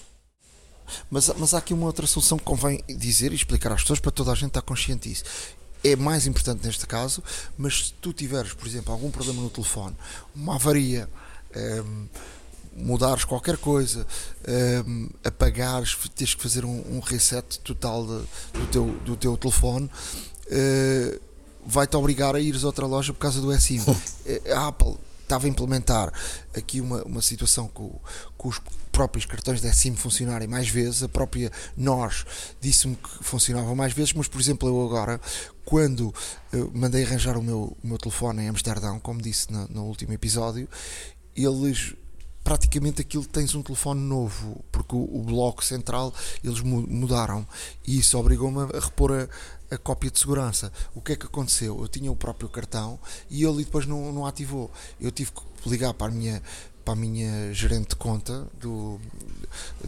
[1.12, 4.10] mas, mas há aqui uma outra solução que convém dizer e explicar às pessoas para
[4.10, 5.24] toda a gente estar consciente disso
[5.84, 7.24] é mais importante neste caso,
[7.58, 9.96] mas se tu tiveres, por exemplo, algum problema no telefone,
[10.36, 11.08] uma avaria,
[11.56, 12.10] um, ehm,
[12.80, 14.06] mudares qualquer coisa,
[14.86, 19.86] um, apagares, tens que fazer um, um reset total de, do, teu, do teu telefone,
[19.86, 21.22] uh,
[21.66, 23.84] vai-te obrigar a ires a outra loja por causa do eSIM.
[24.26, 26.12] Eh, a Apple estava a implementar
[26.56, 28.00] aqui uma, uma situação com,
[28.38, 28.60] com os
[28.92, 32.26] próprios cartões da SIM funcionarem mais vezes, a própria NOS
[32.60, 35.22] disse-me que funcionava mais vezes, mas por exemplo eu agora,
[35.64, 36.14] quando
[36.54, 40.14] uh, mandei arranjar o meu, o meu telefone em Amsterdão, como disse no, no último
[40.14, 40.68] episódio,
[41.36, 41.94] eles
[42.50, 46.12] praticamente aquilo tens um telefone novo, porque o, o bloco central
[46.44, 47.46] eles mudaram
[47.86, 50.74] e isso obrigou-me a repor a, a, cópia de segurança.
[50.96, 51.80] O que é que aconteceu?
[51.80, 54.72] Eu tinha o próprio cartão e ele depois não, não ativou.
[55.00, 56.42] Eu tive que ligar para a minha
[56.84, 59.00] para a minha gerente de conta do,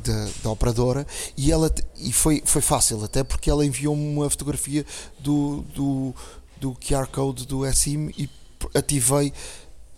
[0.03, 4.85] da, da operadora e ela e foi, foi fácil até porque ela enviou-me uma fotografia
[5.17, 6.13] do, do,
[6.59, 8.29] do QR Code do SIM e
[8.75, 9.33] ativei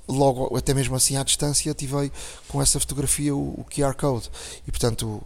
[0.08, 2.12] logo, até mesmo assim à distância, ativei
[2.48, 4.30] com essa fotografia o, o QR Code.
[4.68, 5.24] E portanto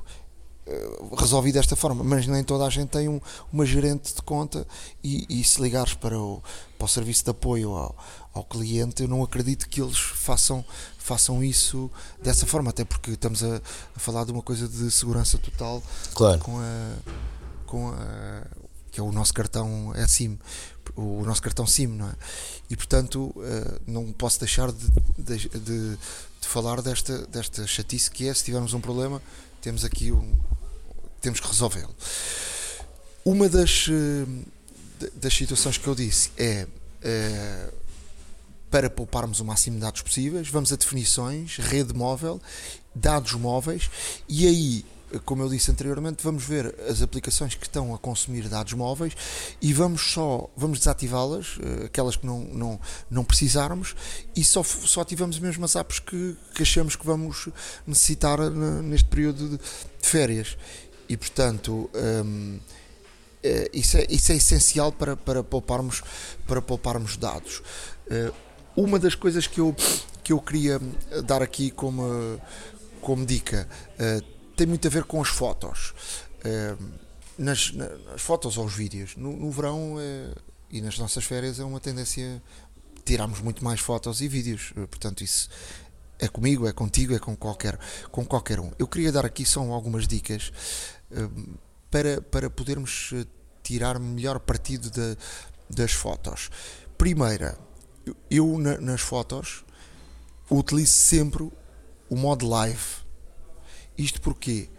[0.67, 3.21] eh, resolvi desta forma, mas nem toda a gente tem um,
[3.53, 4.67] uma gerente de conta
[5.01, 6.43] e, e, se ligares para o,
[6.77, 7.95] para o serviço de apoio ao,
[8.33, 10.65] ao cliente, eu não acredito que eles façam,
[10.97, 11.89] façam isso
[12.21, 13.61] dessa forma, até porque estamos a,
[13.95, 15.81] a falar de uma coisa de segurança total
[16.13, 16.39] claro.
[16.39, 16.93] com a,
[17.65, 18.41] com a
[18.91, 20.39] que é o nosso cartão é SIM
[20.95, 22.13] o nosso cartão SIM, não é?
[22.69, 25.97] E portanto uh, não posso deixar de, de, de,
[26.41, 29.21] de, falar desta, desta chatice que é se tivermos um problema,
[29.61, 30.33] temos aqui um.
[31.21, 31.95] temos que resolvê-lo.
[33.25, 34.45] Uma das, uh,
[35.15, 37.73] das situações que eu disse é uh,
[38.69, 42.41] para pouparmos o máximo de dados possíveis, vamos a definições, rede móvel,
[42.93, 43.89] dados móveis
[44.27, 44.85] e aí
[45.25, 49.13] como eu disse anteriormente, vamos ver as aplicações que estão a consumir dados móveis
[49.61, 53.95] e vamos só vamos desativá-las, eh, aquelas que não, não, não precisarmos,
[54.35, 57.49] e só, só ativamos mesmo as apps que, que achamos que vamos
[57.85, 59.59] necessitar neste período de,
[60.01, 60.57] férias.
[61.09, 61.89] E portanto.
[61.95, 62.59] Hum,
[63.71, 66.03] isso, é, isso é essencial para, para, pouparmos,
[66.45, 67.61] para pouparmos dados.
[68.09, 68.31] Eh,
[68.75, 69.73] uma das coisas que eu,
[70.21, 70.81] que eu queria
[71.23, 72.41] dar aqui como,
[72.99, 73.67] como dica
[74.57, 75.93] tem muito a ver com as fotos.
[76.43, 79.15] Uh, nas, nas, fotos ou os vídeos.
[79.15, 82.41] No, no verão uh, e nas nossas férias é uma tendência
[83.05, 84.71] tirarmos muito mais fotos e vídeos.
[84.71, 85.47] Uh, portanto, isso
[86.19, 87.79] é comigo, é contigo, é com qualquer,
[88.11, 88.71] com qualquer um.
[88.79, 90.51] Eu queria dar aqui só algumas dicas
[91.91, 93.13] para, para podermos
[93.61, 95.15] tirar melhor partido de,
[95.69, 96.49] das fotos.
[96.97, 97.55] Primeira,
[98.31, 99.63] eu na, nas fotos
[100.49, 101.43] utilizo sempre
[102.09, 103.06] o modo live
[103.97, 104.69] Isto porquê?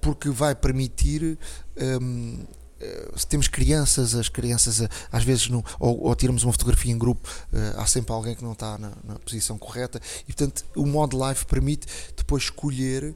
[0.00, 1.38] Porque vai permitir.
[1.76, 2.44] Hum,
[2.82, 6.92] eh, se temos crianças, as crianças eh, às vezes não, ou, ou tiramos uma fotografia
[6.92, 10.64] em grupo, uh, há sempre alguém que não está na, na, posição correta e portanto
[10.74, 13.14] o modo live permite depois escolher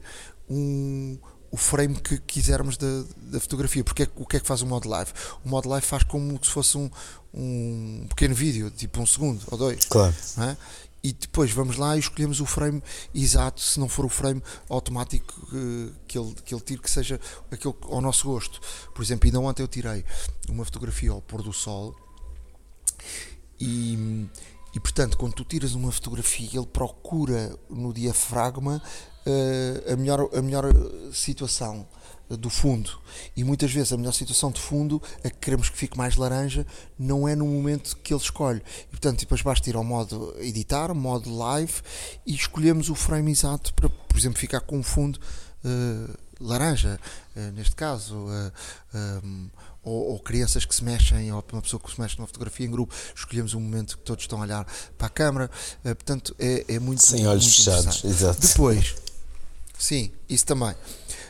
[0.49, 1.17] um,
[1.51, 3.83] o frame que quisermos da, da fotografia.
[3.83, 5.11] Porque é, o que é que faz o modo live?
[5.43, 6.89] O modo live faz como se fosse um,
[7.33, 9.85] um pequeno vídeo, tipo um segundo ou dois.
[9.85, 10.15] Claro.
[10.39, 10.57] É?
[11.03, 12.81] E depois vamos lá e escolhemos o frame
[13.13, 17.19] exato, se não for o frame automático que, que, ele, que ele tire, que seja
[17.51, 18.59] aquele ao nosso gosto.
[18.93, 20.03] Por exemplo, ainda ontem eu tirei
[20.49, 21.95] uma fotografia ao pôr do sol
[23.59, 24.27] e,
[24.73, 28.81] e portanto, quando tu tiras uma fotografia, ele procura no diafragma
[29.25, 30.65] uh, a, melhor, a melhor
[31.11, 31.87] situação
[32.29, 32.99] do fundo.
[33.35, 36.65] E muitas vezes a melhor situação de fundo, a que queremos que fique mais laranja,
[36.97, 38.61] não é no momento que ele escolhe.
[38.83, 41.73] E portanto, depois basta ir ao modo editar, modo live
[42.25, 45.19] e escolhemos o frame exato para, por exemplo, ficar com um fundo
[45.63, 46.99] uh, laranja,
[47.35, 48.15] uh, neste caso.
[48.15, 48.51] Uh,
[49.23, 49.49] um,
[49.83, 52.69] ou, ou, crianças que se mexem, ou uma pessoa que se mexe numa fotografia em
[52.69, 55.49] grupo, escolhemos um momento que todos estão a olhar para a câmara.
[55.81, 57.01] portanto, é, é muito.
[57.01, 58.45] Sem olhos muito fechados, exato.
[58.45, 58.95] Depois,
[59.79, 60.75] sim, isso também.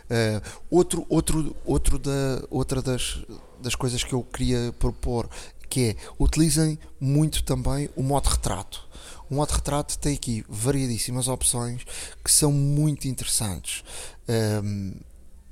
[0.09, 3.19] Uh, outro, outro, outro da, outra das,
[3.61, 5.29] das coisas que eu queria propor
[5.69, 8.87] que é utilizem muito também o modo retrato.
[9.29, 11.83] O modo retrato tem aqui variedíssimas opções
[12.23, 13.83] que são muito interessantes.
[14.27, 14.93] Um, ehm,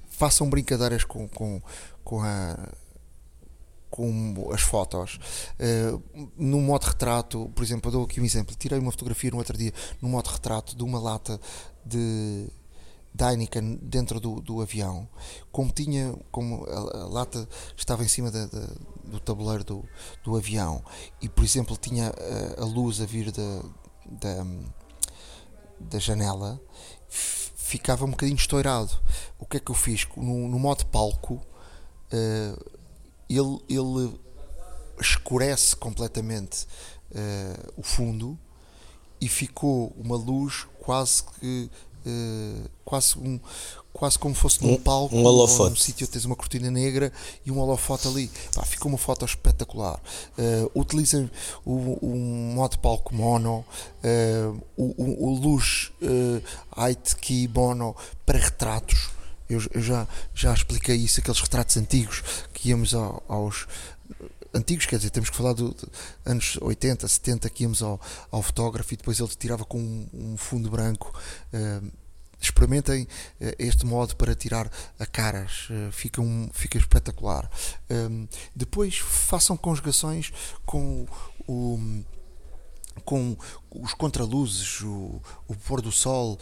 [0.10, 1.62] façam brincadeiras com, com,
[2.04, 2.58] com a
[3.96, 5.18] com as fotos.
[5.58, 8.54] Uh, no modo retrato, por exemplo, eu dou aqui um exemplo.
[8.54, 11.40] Tirei uma fotografia no outro dia no modo retrato de uma lata
[11.86, 12.48] de
[13.16, 15.08] da Heineken dentro do, do avião,
[15.52, 17.48] como tinha, como a, a lata
[17.78, 18.68] estava em cima da, da,
[19.06, 19.86] do tabuleiro do,
[20.24, 20.84] do avião
[21.22, 22.12] e, por exemplo, tinha
[22.58, 23.62] a, a luz a vir da,
[24.06, 24.46] da,
[25.80, 26.60] da janela,
[27.08, 28.92] ficava um bocadinho estourado.
[29.40, 30.06] O que é que eu fiz?
[30.18, 32.72] No, no modo palco, uh,
[33.30, 34.20] ele, ele
[35.00, 36.68] escurece completamente
[37.12, 38.38] uh, o fundo
[39.22, 41.72] e ficou uma luz quase que
[42.06, 43.40] uh, quase um
[43.96, 45.70] quase como fosse num palco um, um holofote.
[45.70, 47.14] num sítio tens uma cortina negra
[47.46, 48.30] e um holofote ali.
[48.54, 50.02] Pá, fica uma foto espetacular.
[50.38, 51.32] Uh, utilizem
[51.64, 52.16] o, o
[52.54, 53.66] modo palco mono
[54.04, 56.42] uh, o, o, o luz uh,
[56.78, 59.10] height key mono para retratos.
[59.50, 62.22] Eu, eu, já, já expliquei isso aqueles retratos antigos
[62.54, 63.66] que íamos ao, aos
[64.56, 65.86] antigos, quer dizer, temos que falar dos
[66.26, 68.00] anos 80, 70, que íamos ao,
[68.32, 71.14] ao fotógrafo e depois ele tirava com um, um fundo branco.
[71.54, 71.92] Uh,
[72.40, 77.50] experimentem uh, este modo para tirar a caras, uh, fica, um, fica espetacular.
[78.56, 80.32] depois façam conjugações
[80.66, 81.06] com
[81.48, 82.04] o
[83.04, 83.38] com
[83.70, 86.40] os contraluzes, o, o pôr do sol,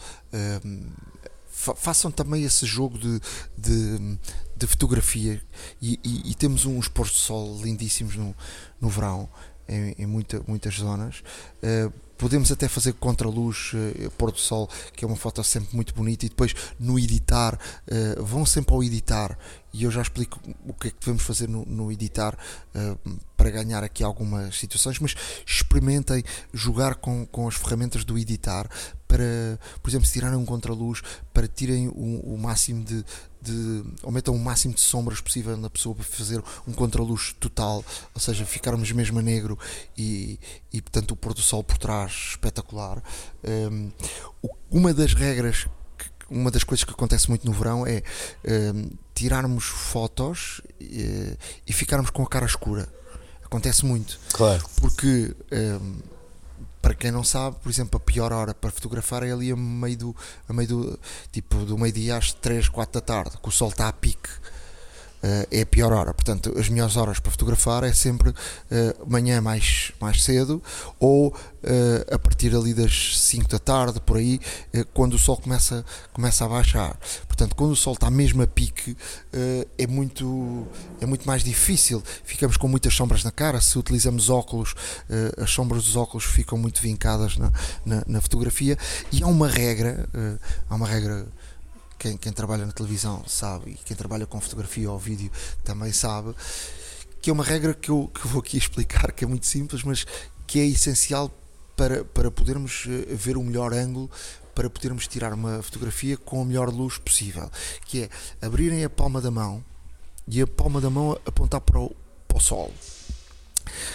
[1.76, 3.20] façam também esse jogo de,
[3.56, 4.18] de,
[4.56, 5.40] de fotografia
[5.80, 8.34] e, e, e, temos uns pôr de sol lindíssimos no,
[8.80, 9.28] no verão
[9.68, 11.22] em, em muita, muitas zonas.
[11.62, 11.92] Uh,
[12.24, 16.24] podemos até fazer contra-luz, uh, pôr do sol, que é uma foto sempre muito bonita,
[16.24, 19.38] e depois no editar, uh, vão sempre ao editar,
[19.74, 22.34] e eu já explico o que é que devemos fazer no, no editar
[22.74, 25.14] uh, para ganhar aqui algumas situações, mas
[25.46, 28.70] experimentem jogar com, com as ferramentas do editar
[29.06, 33.04] para, por exemplo, se tirarem um contra-luz, para tirem o, o máximo de,
[33.40, 37.84] de aumentam o máximo de sombras possível na pessoa para fazer um contraluz total,
[38.14, 39.58] ou seja, ficarmos mesmo a negro
[39.96, 40.38] e,
[40.72, 43.02] e portanto o pôr do sol por trás espetacular.
[43.42, 43.90] Um,
[44.70, 45.66] uma das regras
[46.30, 48.02] uma das coisas que acontece muito no verão é
[48.74, 52.88] um, tirarmos fotos e, e, ficarmos com a cara escura.
[53.44, 54.18] Acontece muito.
[54.32, 54.64] Claro.
[54.80, 55.98] Porque um,
[56.80, 59.96] para quem não sabe, por exemplo, a pior hora para fotografar é ali a meio
[59.96, 60.16] do,
[60.48, 61.00] a meio do
[61.30, 64.28] tipo do meio-dia às 3, 4 da tarde, que o sol está a pique.
[65.24, 66.12] Uh, é a pior hora.
[66.12, 68.34] Portanto, as melhores horas para fotografar é sempre uh,
[69.10, 70.62] manhã mais, mais cedo
[71.00, 74.38] ou uh, a partir ali das 5 da tarde, por aí,
[74.92, 75.82] quando o sol começa,
[76.12, 76.94] começa a baixar.
[77.26, 78.94] Portanto, quando o sol está mesmo a pique,
[79.78, 80.68] é, muito,
[81.00, 82.02] é muito mais difícil.
[82.22, 83.60] Ficamos com muitas sombras na cara.
[83.62, 84.74] Se utilizamos óculos,
[85.38, 87.50] as sombras dos óculos ficam muito vincadas na,
[87.84, 88.76] na, na fotografia.
[89.10, 90.08] E há uma regra,
[90.68, 91.26] há uma regra
[92.04, 95.30] quem, quem trabalha na televisão sabe e quem trabalha com fotografia ou vídeo
[95.64, 96.34] também sabe
[97.22, 99.82] que é uma regra que eu, que eu vou aqui explicar, que é muito simples,
[99.82, 100.04] mas
[100.46, 101.30] que é essencial
[101.74, 104.10] para, para podermos eh, ver o melhor ângulo,
[104.54, 107.50] para podermos tirar uma fotografia com a melhor luz possível,
[107.86, 108.10] que é
[108.46, 109.64] abrirem a palma da mão
[110.28, 111.96] e a palma da mão apontar para o,
[112.28, 112.70] para o sol.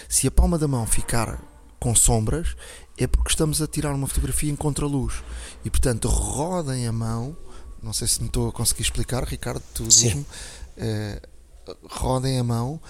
[0.09, 1.39] Se a palma da mão ficar
[1.79, 2.55] com sombras,
[2.97, 5.23] é porque estamos a tirar uma fotografia em contraluz.
[5.63, 7.37] E portanto, rodem a mão
[7.81, 12.81] não sei se me estou a conseguir explicar, Ricardo, tu diz-me, uh, rodem a mão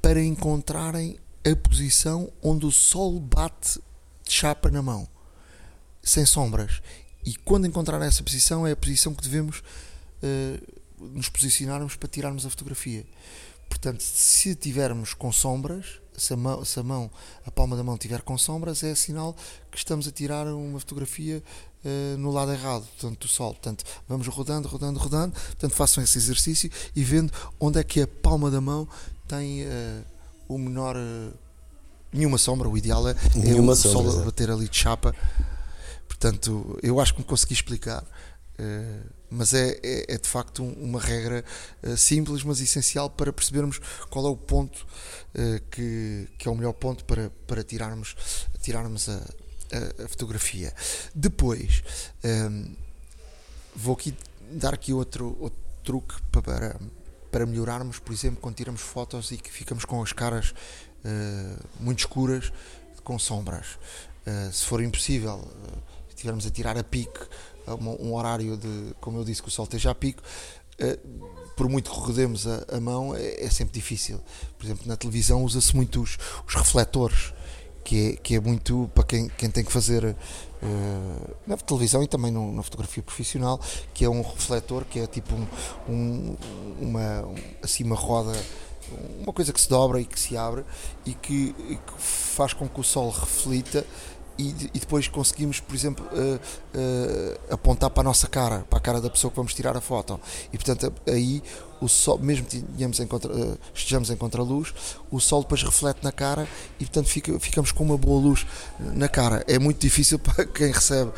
[0.00, 3.80] para encontrarem a posição onde o sol bate
[4.24, 5.08] de chapa na mão,
[6.02, 6.82] sem sombras.
[7.24, 9.58] E quando encontrarem essa posição, é a posição que devemos
[10.22, 13.06] uh, nos posicionarmos para tirarmos a fotografia.
[13.68, 17.10] Portanto, se tivermos com sombras, se a, mão, se a mão,
[17.44, 19.34] a palma da mão tiver com sombras, é sinal
[19.70, 21.42] que estamos a tirar uma fotografia
[21.84, 23.52] uh, no lado errado, portanto, do sol.
[23.52, 25.32] Portanto, vamos rodando, rodando, rodando.
[25.32, 28.88] Portanto, façam esse exercício e vendo onde é que a palma da mão
[29.28, 30.04] tem uh,
[30.48, 30.96] o menor.
[30.96, 31.32] Uh,
[32.12, 32.68] nenhuma sombra.
[32.68, 35.14] O ideal é, é o sombra, sol bater ali de chapa.
[36.08, 38.04] Portanto, eu acho que me consegui explicar.
[38.58, 41.44] Uh, mas é, é, é, de facto uma regra
[41.82, 44.86] uh, simples, mas essencial para percebermos qual é o ponto
[45.34, 48.16] uh, que, que é o melhor ponto para, para tirarmos,
[48.62, 49.20] tirarmos a,
[50.02, 50.72] a, fotografia.
[51.14, 51.82] Depois,
[52.22, 52.74] ehm,
[53.74, 54.14] vou aqui
[54.52, 56.80] dar aqui outro, outro truque para,
[57.30, 60.54] para melhorarmos, por exemplo, quando tiramos fotos e que ficamos com as caras
[61.04, 62.52] uh, muito escuras,
[63.02, 63.78] com sombras.
[64.52, 65.46] se for impossível,
[66.08, 67.20] estivermos a tirar a pique
[67.74, 70.22] um horário de, como eu disse, que o sol esteja a pico,
[70.78, 70.98] eh,
[71.56, 74.20] por muito que rodemos a, a mão, é, é, sempre difícil.
[74.58, 77.32] Por exemplo, na televisão usa-se muito os, os, refletores,
[77.82, 82.06] que é, que é muito para quem, quem tem que fazer uh, na televisão e
[82.06, 83.58] também no, na fotografia profissional,
[83.94, 85.46] que é um refletor que é tipo um,
[85.88, 86.36] um,
[86.78, 88.32] uma, assim, uma roda
[89.20, 90.64] uma coisa que se dobra e que se abre
[91.04, 93.84] e que, e que faz com que o sol reflita
[94.38, 98.80] e, e, depois conseguimos, por exemplo, uh, uh, apontar para a nossa cara, para a
[98.82, 100.20] cara da pessoa que vamos tirar a foto.
[100.52, 101.42] E portanto, aí
[101.80, 104.74] o sol, mesmo tenhamos em contra, uh, estejamos em contraluz,
[105.10, 106.46] o sol depois reflete na cara
[106.78, 108.46] e portanto fica, ficamos com uma boa luz
[108.78, 109.44] na cara.
[109.48, 111.12] É muito difícil para quem recebe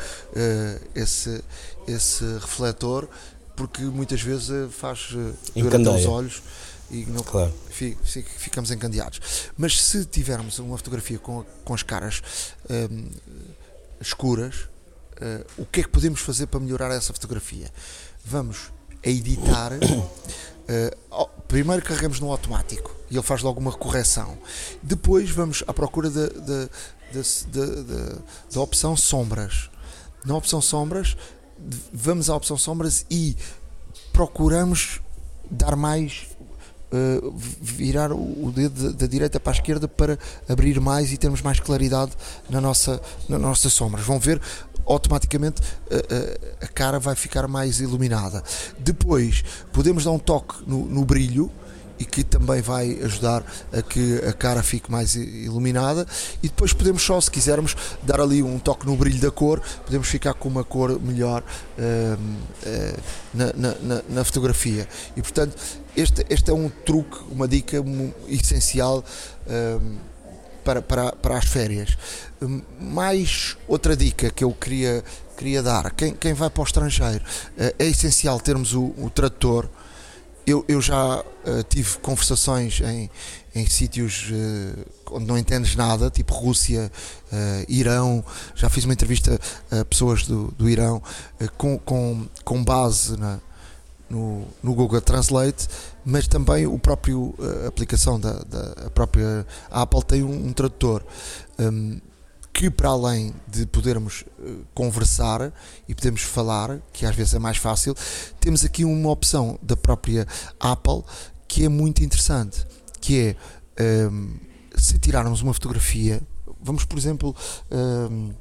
[0.95, 1.43] esse,
[1.87, 3.07] esse refletor,
[3.55, 6.41] porque muitas vezes faz uh, os olhos
[6.91, 7.53] e não, claro.
[7.69, 9.19] ficamos encandeados.
[9.57, 12.21] Mas se tivermos uma fotografia com, com as caras
[12.69, 13.09] um,
[14.01, 17.71] escuras, uh, o que é que podemos fazer para melhorar essa fotografia?
[18.25, 18.71] Vamos
[19.05, 19.71] a editar.
[19.73, 24.37] Uh, primeiro carregamos no automático e ele faz logo uma correção.
[24.83, 28.21] Depois vamos à procura da, da, da,
[28.51, 29.69] da opção sombras.
[30.25, 31.15] Na opção sombras,
[31.93, 33.35] vamos à opção sombras e
[34.11, 35.01] procuramos
[35.49, 36.27] dar mais
[36.91, 41.59] uh, virar o dedo da direita para a esquerda para abrir mais e termos mais
[41.59, 42.11] claridade
[42.49, 44.05] na nossa, nas nossas sombras.
[44.05, 44.41] Vão ver
[44.85, 48.43] automaticamente a, eh, eh, a, cara vai ficar mais iluminada.
[48.79, 51.51] Depois podemos dar um toque no, no brilho
[51.99, 56.07] e que também vai ajudar a que a cara fique mais iluminada.
[56.41, 60.07] E depois podemos só, se quisermos, dar ali um toque no brilho da cor, podemos
[60.07, 61.43] ficar com uma cor melhor
[61.77, 62.99] uh, uh,
[63.33, 64.87] na, na, na, fotografia.
[65.15, 65.55] E portanto
[65.95, 67.77] este, este é um truque, uma dica
[68.27, 69.03] essencial
[69.45, 69.97] uh,
[70.63, 71.97] para, para, para as férias.
[72.79, 75.03] Mais outra dica que eu queria,
[75.37, 77.23] queria dar, quem, quem vai para o estrangeiro,
[77.57, 79.69] é essencial termos o, o tradutor
[80.49, 83.09] eu, eu já uh, tive conversações em,
[83.53, 86.91] em sítios uh, onde não entendes nada, tipo Rússia,
[87.31, 88.23] uh, Irão.
[88.55, 91.01] Já fiz uma entrevista a pessoas do, do Irão
[91.55, 93.39] com, com, com base na,
[94.09, 95.67] no, no Google Translate,
[96.03, 97.35] mas também o próprio
[97.67, 101.03] aplicação da, da a própria Apple tem um, um tradutor.
[101.59, 101.99] Um,
[102.53, 105.53] que para além de podermos uh, conversar
[105.87, 107.95] e podermos falar, que às vezes é mais fácil,
[108.39, 110.27] temos aqui uma opção da própria
[110.59, 111.03] Apple
[111.47, 112.65] que é muito interessante,
[113.01, 113.35] que
[113.77, 114.39] é um, ehm,
[114.75, 116.21] se tirarmos uma fotografia,
[116.61, 117.35] vamos por exemplo
[117.71, 118.35] um, ehm,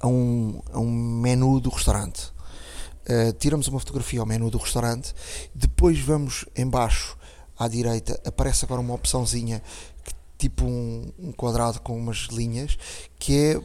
[0.00, 2.32] a, um, a um menu do restaurante.
[3.06, 5.14] Uh, tiramos uma fotografia ao menu do restaurante,
[5.54, 7.18] depois vamos embaixo
[7.58, 9.62] à direita, aparece agora uma opçãozinha
[10.44, 12.76] tipo um, um quadrado com umas linhas,
[13.18, 13.60] que é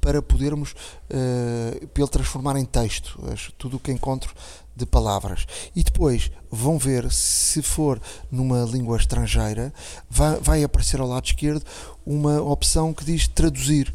[0.00, 3.18] para podermos uh, para ele transformar em texto
[3.56, 4.34] tudo o que encontro
[4.74, 5.46] de palavras.
[5.76, 9.72] E depois vão ver se for numa língua estrangeira
[10.10, 11.64] vai, vai aparecer ao lado esquerdo
[12.04, 13.94] uma opção que diz traduzir.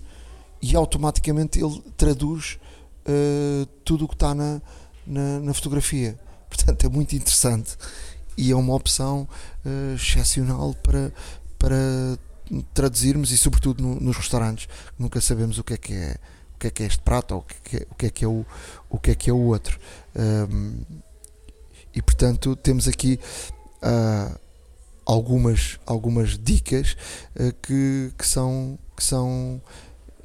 [0.62, 2.58] E automaticamente ele traduz
[3.06, 4.62] uh, tudo o que está na,
[5.06, 6.18] na, na, fotografia.
[6.50, 7.78] Portanto é muito interessante
[8.38, 9.28] e é uma opção
[9.66, 11.12] uh, excepcional para
[11.60, 12.18] para
[12.74, 16.18] traduzirmos e sobretudo no, nos restaurantes nunca sabemos o que é que é
[16.56, 18.26] o que é que é este prato ou o que é, o que é que
[18.26, 18.46] é o
[18.90, 19.80] o que é que é o outro.
[20.16, 20.82] Um,
[21.94, 23.20] e portanto temos aqui
[23.84, 24.40] uh,
[25.06, 26.96] algumas algumas dicas
[27.36, 29.62] uh, que, que são que são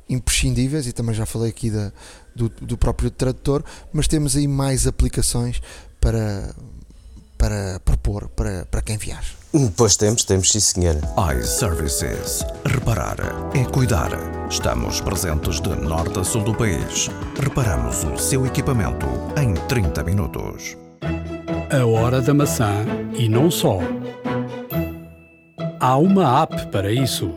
[0.09, 1.93] imprescindíveis, e também já falei aqui da,
[2.35, 5.62] do, do próprio tradutor, mas temos aí mais aplicações
[6.01, 6.55] para,
[7.45, 9.34] para propor para, para quem viaja.
[9.76, 10.97] Pois temos, temos sim senhor.
[11.38, 12.42] iServices.
[12.64, 13.18] Reparar
[13.55, 14.09] é cuidar.
[14.49, 17.11] Estamos presentes de norte a sul do país.
[17.38, 19.07] Reparamos o seu equipamento
[19.38, 20.74] em 30 minutos.
[21.70, 23.78] A hora da maçã e não só.
[25.78, 27.30] Há uma app para isso.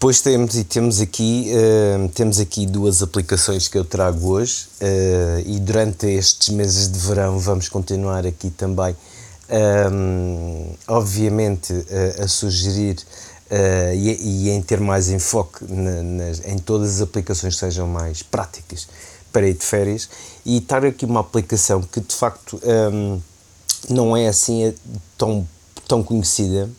[0.00, 5.42] Pois temos e temos aqui uh, temos aqui duas aplicações que eu trago hoje uh,
[5.44, 8.94] e durante estes meses de verão vamos continuar aqui também
[9.90, 12.96] um, obviamente uh, a sugerir
[13.94, 18.22] e, e, em ter mais enfoque na, nas, em todas as aplicações que sejam mais
[18.22, 18.86] práticas
[19.32, 20.08] para ir de férias
[20.44, 22.60] e estar aqui uma aplicação que de facto
[22.92, 23.20] um,
[23.88, 24.72] não é assim
[25.16, 25.48] tão,
[25.88, 26.70] tão conhecida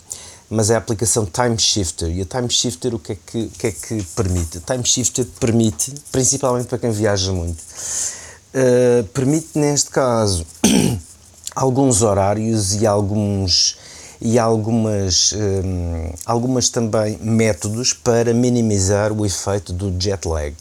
[0.49, 2.09] mas é a aplicação Time Shifter.
[2.09, 4.57] E a Time Shifter o que é que, o que, é que permite?
[4.57, 10.45] A Time Shifter permite, principalmente para quem viaja muito, uh, permite neste caso
[11.55, 13.77] alguns horários e alguns
[14.21, 20.53] e algumas, um, eh, algumas também métodos para minimizar o efeito do jet lag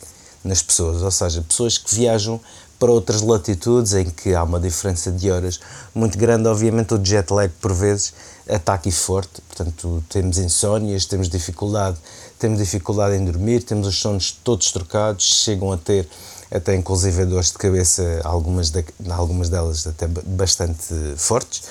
[0.45, 2.41] nas pessoas, ou seja, pessoas que viajam
[2.78, 5.58] para outras latitudes em que há uma diferença de horas
[5.94, 8.14] muito grande, obviamente o jet lag por vezes
[8.46, 11.98] está aqui forte, portanto temos insónias, temos dificuldade,
[12.38, 16.08] temos dificuldade em dormir, temos os sonos todos trocados, chegam a ter
[16.50, 21.62] até inclusive dores de cabeça, algumas, de, algumas delas até bastante fortes.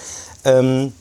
[0.45, 0.91] Um,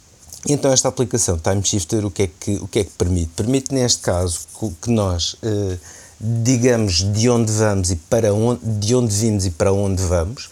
[0.49, 3.33] então esta aplicação Time Shifter o que é que, o que, é que permite?
[3.37, 4.41] Permite neste caso
[4.81, 5.79] que nós uh,
[6.21, 10.49] digamos de onde vamos e para onde, de onde vimos e para onde vamos,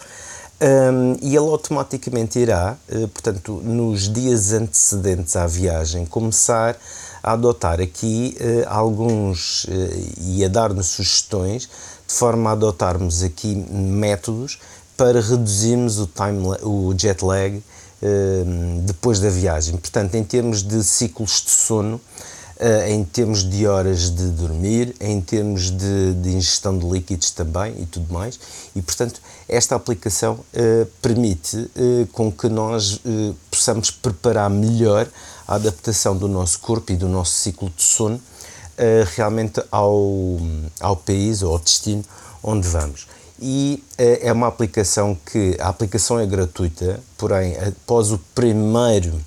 [0.60, 6.76] um, e ele automaticamente irá, uh, portanto, nos dias antecedentes à viagem, começar
[7.22, 9.70] a adotar aqui uh, alguns uh,
[10.20, 11.68] e a dar-nos sugestões
[12.06, 14.58] de forma a adotarmos aqui métodos
[14.96, 17.62] para reduzirmos o, time, o jet lag
[18.86, 19.78] depois da viagem.
[19.78, 22.33] Portanto, em termos de ciclos de sono, uh,
[22.88, 27.86] em termos de horas de dormir, em termos de, de, ingestão de líquidos também e
[27.86, 28.38] tudo mais.
[28.74, 33.00] E, portanto, esta aplicação uh, permite uh, com que nós
[33.50, 35.06] possamos preparar melhor
[35.46, 38.20] a adaptação do nosso corpo e do nosso ciclo de sono
[39.14, 40.36] realmente ao,
[40.80, 42.02] ao país ou ao destino
[42.42, 43.06] onde vamos
[43.40, 49.20] e é uma aplicação que a aplicação é gratuita, porém após o primeiro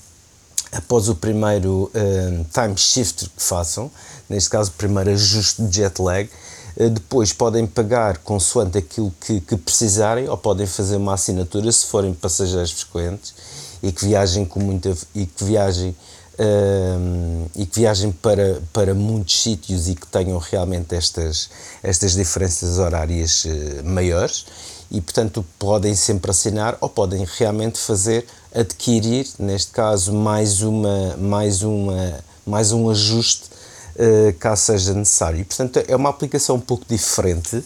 [0.77, 3.89] após o primeiro uh, time shift que façam,
[4.29, 6.29] neste caso o primeiro ajuste de jet lag,
[6.77, 11.87] uh, depois podem pagar consoante aquilo que, que, precisarem ou podem fazer uma assinatura se
[11.87, 13.33] forem passageiros frequentes
[13.81, 15.89] e que viajem com muita e que viajem
[16.37, 21.49] uh, e que viajem para, para muitos sítios e que tenham realmente estas,
[21.81, 23.47] estas diferenças horárias
[23.83, 24.45] maiores.
[24.89, 28.25] E portanto podem sempre assinar ou podem realmente fazer
[28.57, 33.49] adquirir neste caso mais uma mais uma mais um ajuste
[33.95, 35.39] uh, caso seja necessário.
[35.39, 37.63] E portanto é uma aplicação um pouco diferente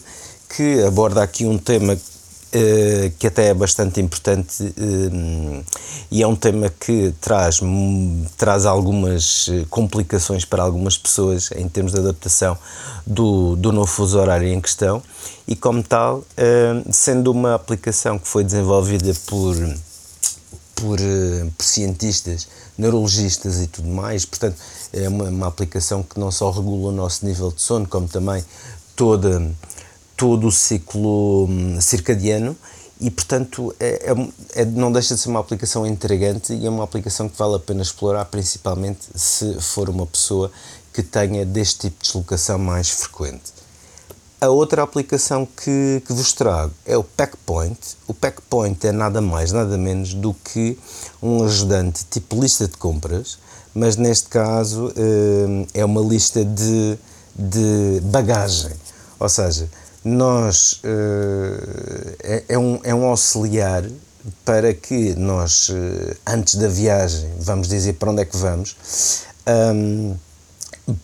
[0.54, 1.98] que aborda aqui um tema
[2.54, 5.64] Uh, que até é bastante importante uh,
[6.10, 7.60] e é um tema que traz,
[8.36, 12.58] traz algumas complicações para algumas pessoas em termos de adaptação
[13.06, 15.02] do, do novo fuso horário em questão.
[15.48, 16.22] E como tal,
[16.90, 19.56] sendo uma aplicação que foi desenvolvida por,
[20.74, 20.98] por,
[21.56, 24.56] por cientistas, neurologistas e tudo mais, portanto
[24.92, 28.44] é uma, uma aplicação que não só regula o nosso nível de sono, como também
[28.96, 29.50] toda
[30.16, 32.56] todo o ciclo hum, circadiano
[33.02, 36.84] e, portanto, é, é, é, não deixa de ser uma aplicação intrigante e é uma
[36.84, 40.52] aplicação que vale a pena explorar, principalmente se for uma pessoa
[40.92, 43.61] que tenha deste tipo de deslocação mais frequente.
[44.42, 47.78] A outra aplicação que, que vos trago é o Packpoint.
[48.08, 50.76] O Packpoint é nada mais, nada menos do que
[51.22, 53.38] um ajudante tipo lista de compras,
[53.72, 56.98] mas neste caso hum, é uma lista de,
[57.36, 58.72] de bagagem.
[59.20, 59.70] Ou seja,
[60.04, 63.84] nós uh, é, é, um, é um auxiliar
[64.44, 68.74] para que nós, uh, antes da viagem, vamos dizer para onde é que vamos,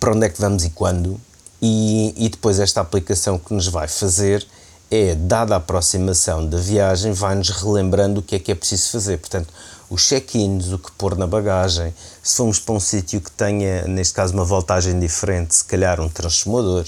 [0.00, 1.20] para onde é que vamos e quando,
[1.60, 4.46] e, e depois esta aplicação que nos vai fazer
[4.90, 9.18] é, dada a aproximação da viagem, vai-nos relembrando o que é que é preciso fazer.
[9.18, 9.52] Portanto,
[9.90, 14.14] os check-ins, o que pôr na bagagem, se formos para um sítio que tenha, neste
[14.14, 16.86] caso, uma voltagem diferente, se calhar um transformador,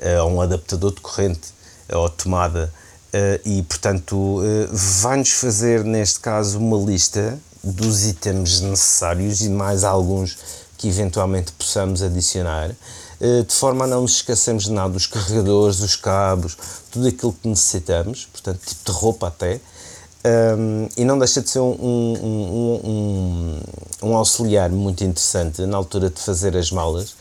[0.00, 1.48] uh, ou um adaptador de corrente
[1.92, 2.72] uh, ou tomada
[3.14, 4.40] uh, e portanto
[4.72, 10.38] vai-nos fazer neste caso uma lista dos itens necessários e mais alguns
[10.78, 12.70] que eventualmente possamos adicionar
[13.46, 16.56] de forma a não nos esquecermos de nada, os carregadores, os cabos,
[16.90, 19.60] tudo aquilo que necessitamos, portanto, tipo de roupa até.
[20.22, 23.60] Um, e não deixa de ser um, um,
[24.02, 27.14] um, auxiliar muito interessante na altura de fazer as malas,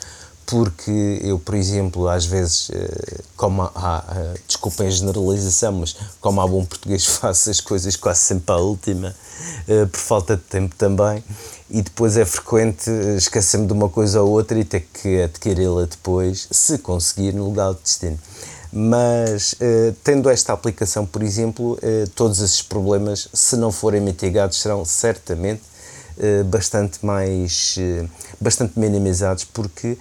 [0.46, 6.42] porque eu, por exemplo, às vezes, eh, como há, eh, desculpem a generalização, mas como
[6.42, 9.14] há bom português, faço as coisas quase sempre à última, eh,
[9.92, 11.24] por falta de tempo também,
[11.70, 16.48] e depois é frequente esquecer-me de uma coisa ou outra e ter que adquiri-la depois,
[16.52, 18.20] se conseguir, no lugar de destino.
[18.72, 24.62] Mas eh, tendo esta aplicação, por exemplo, eh, todos esses problemas, se não forem mitigados,
[24.62, 25.64] serão certamente
[26.20, 27.78] eh, bastante mais
[28.40, 29.98] bastante minimizados porque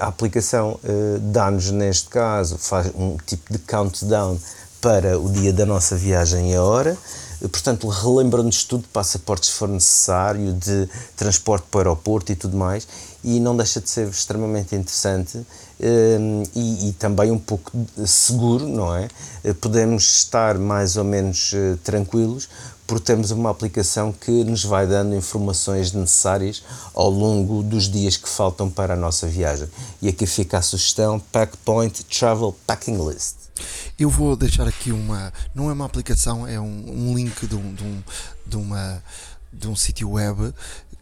[0.00, 0.80] a aplicação
[1.20, 4.36] dá-nos neste caso faz um tipo de countdown
[4.80, 6.96] para o dia da nossa viagem e a hora
[7.40, 12.88] portanto relembra-nos tudo, passaportes se for necessário, de transporte para o aeroporto e tudo mais
[13.22, 15.44] e não deixa de ser extremamente interessante
[15.80, 17.70] Ehm, e, e, também um pouco
[18.04, 19.08] seguro, não é?
[19.44, 22.48] Eh, podemos estar mais ou menos eh, tranquilos
[22.84, 26.64] porque temos uma aplicação que nos vai dando informações necessárias
[26.94, 29.68] ao longo dos dias que faltam para a nossa viagem.
[30.00, 33.47] E aqui fica a sugestão Packpoint Travel Packing List.
[33.98, 37.74] Eu vou deixar aqui uma, não é uma aplicação, é um, um link de, um,
[37.74, 38.02] de, um,
[38.46, 39.02] de uma
[39.52, 40.52] de um sítio web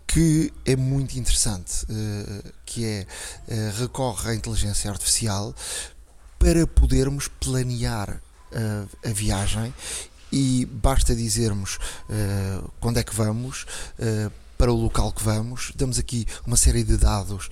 [0.06, 3.06] que é muito interessante, uh, que é
[3.48, 5.54] uh, recorre à inteligência artificial
[6.38, 9.74] para podermos planear uh, a viagem
[10.32, 11.78] e basta dizermos
[12.80, 13.64] quando é que vamos
[14.58, 17.48] para o local que vamos, damos aqui uma série de dados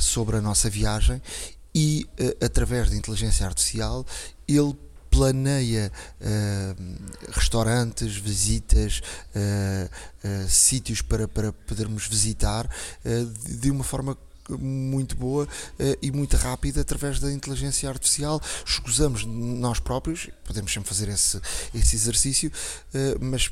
[0.00, 1.20] sobre a nossa viagem
[1.74, 2.08] e
[2.42, 4.06] através da inteligência artificial
[4.48, 4.76] ele
[5.14, 9.00] planeia uh, restaurantes, visitas,
[9.36, 9.88] uh,
[10.26, 12.68] uh, sítios para, para podermos visitar
[13.60, 14.18] de, uma forma
[14.58, 15.48] muito boa
[16.02, 18.40] e muito rápida através da inteligência artificial.
[18.66, 21.40] Escusamos nós próprios, podemos sempre fazer esse,
[21.72, 22.52] esse exercício,
[23.20, 23.50] mas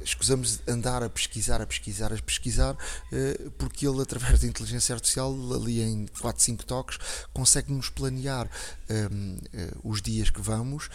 [0.00, 2.76] escusamos andar a pesquisar, a pesquisar, a pesquisar,
[3.12, 6.98] eh, porque ele, através da inteligência artificial, ali em 4, 5 toques,
[7.32, 8.48] consegue-nos planear
[8.90, 10.88] um, eh, os dias que vamos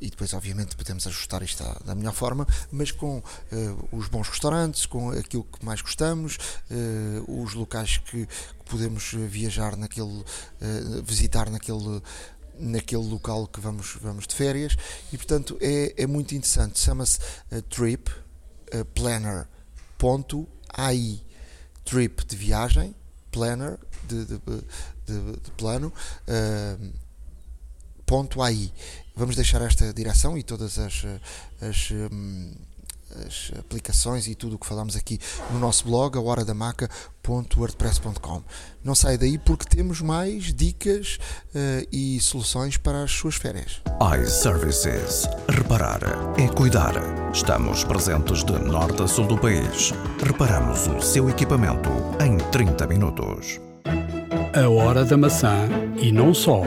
[0.00, 3.22] e depois, obviamente, podemos ajustar isto da melhor forma, mas com
[3.92, 6.38] os bons restaurantes, com aquilo que mais gostamos,
[7.26, 8.26] os locais que,
[8.66, 10.24] podemos viajar naquele,
[11.04, 12.00] visitar naquele
[12.60, 14.76] naquele local que vamos, vamos de férias
[15.12, 16.78] e portanto é, é muito interessante.
[16.78, 17.18] Chama-se
[17.50, 18.84] uh, Trip uh,
[21.84, 22.94] Trip de viagem,
[23.32, 24.38] Planner de, de,
[25.06, 25.92] de, de plano.
[26.28, 26.92] Uh,
[28.06, 28.72] ponto .ai.
[29.14, 31.04] Vamos deixar esta direção e todas as,
[31.60, 32.52] as um,
[33.26, 35.18] as aplicações e tudo o que falamos aqui
[35.50, 38.42] no nosso blog, a horadamaca.wordpress.com.
[38.82, 41.18] Não sai daí porque temos mais dicas
[41.54, 43.80] uh, e soluções para as suas férias.
[44.22, 45.28] iServices.
[45.48, 46.00] Reparar
[46.38, 46.94] é cuidar.
[47.32, 49.92] Estamos presentes de norte a sul do país.
[50.22, 51.90] Reparamos o seu equipamento
[52.24, 53.60] em 30 minutos.
[54.54, 56.62] A hora da maçã e não só.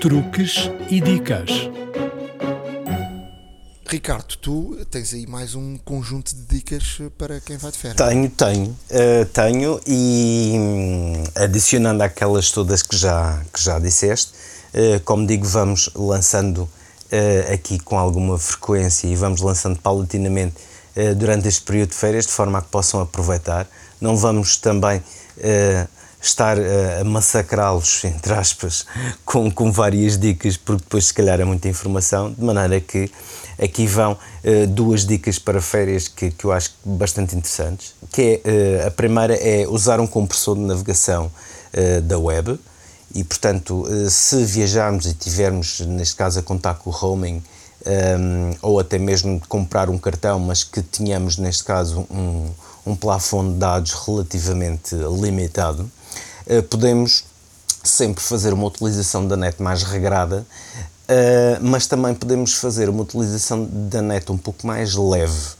[0.00, 1.70] Truques e dicas.
[3.88, 7.96] Ricardo, tu tens aí mais um conjunto de dicas para quem vai de férias.
[7.96, 14.32] Tenho, tenho, uh, tenho e hum, adicionando aquelas todas que já, que já disseste,
[14.74, 20.54] uh, como digo, vamos lançando uh, aqui com alguma frequência e vamos lançando paulatinamente
[21.18, 23.68] durante este período de férias, de forma a que possam aproveitar.
[24.00, 25.02] Não vamos também
[26.18, 28.86] estar a massacrá-los, entre aspas,
[29.22, 33.10] com, com várias dicas, porque depois se calhar é muita informação, de maneira que
[33.58, 38.84] Aqui vão uh, duas dicas para férias que, que eu acho bastante interessantes, que é,
[38.84, 41.30] uh, a primeira é usar um compressor de navegação
[41.72, 42.58] uh, da web
[43.14, 47.42] e, portanto, se viajarmos e tivermos, neste caso, a contar com o roaming
[47.86, 52.50] um, ou até mesmo comprar um cartão, mas que tenhamos, neste caso, um,
[52.84, 55.90] um plafond de dados relativamente limitado,
[56.68, 57.24] podemos
[57.82, 60.44] sempre fazer uma utilização da net mais regrada
[61.06, 65.54] Uh, mas também podemos fazer uma utilização da net um pouco mais leve.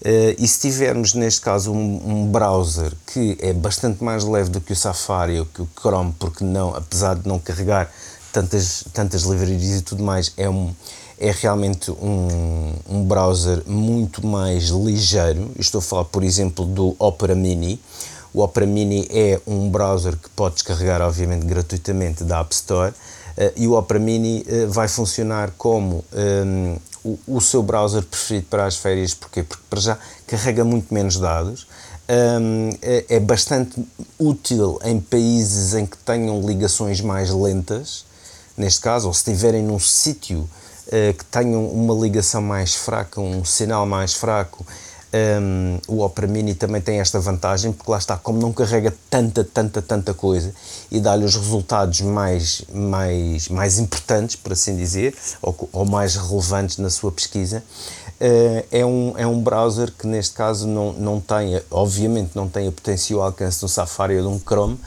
[0.00, 4.60] Uh, e se tivermos, neste caso, um, um, browser que é bastante mais leve do
[4.60, 7.88] que o Safari ou que o Chrome, porque não, apesar de não carregar
[8.32, 10.74] tantas, tantas livrarias e tudo mais, é, um,
[11.16, 15.52] é realmente um, um browser muito mais ligeiro.
[15.56, 17.80] Estou a falar, por exemplo, do Opera Mini.
[18.34, 22.92] O Opera Mini é um browser que pode descarregar, obviamente, gratuitamente da App Store
[23.56, 28.66] e o Opera Mini eh, vai funcionar como um, o, o, seu browser preferido para
[28.66, 29.44] as férias, porquê?
[29.44, 31.68] Porque para já carrega muito menos dados,
[32.08, 33.80] um, é, é, bastante
[34.18, 38.04] útil em países em que tenham ligações mais lentas,
[38.56, 43.44] neste caso, ou se estiverem num sítio uh, que tenham uma ligação mais fraca, um
[43.44, 44.66] sinal mais fraco.
[45.10, 49.42] Um, o Opera Mini também tem esta vantagem, porque lá está, como não carrega tanta,
[49.42, 50.52] tanta, tanta coisa
[50.90, 56.76] e dá-lhe os resultados mais, mais, mais importantes, por assim dizer, ou, ou mais relevantes
[56.76, 57.64] na sua pesquisa,
[58.20, 62.68] uh, é, um, é um browser que neste caso não, não tem, obviamente não tem
[62.68, 64.78] o potencial alcance de um Safari ou de um Chrome,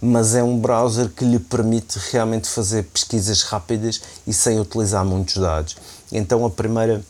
[0.00, 5.36] mas é um browser que lhe permite realmente fazer pesquisas rápidas e sem utilizar muitos
[5.36, 5.76] dados.
[6.12, 7.02] Então a primeira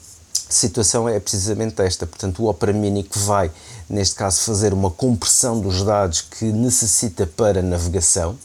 [0.49, 3.51] situação é precisamente esta, portanto o Opera Mini que vai,
[3.89, 8.39] neste caso, fazer uma compressão dos dados que necessita para navegação uh,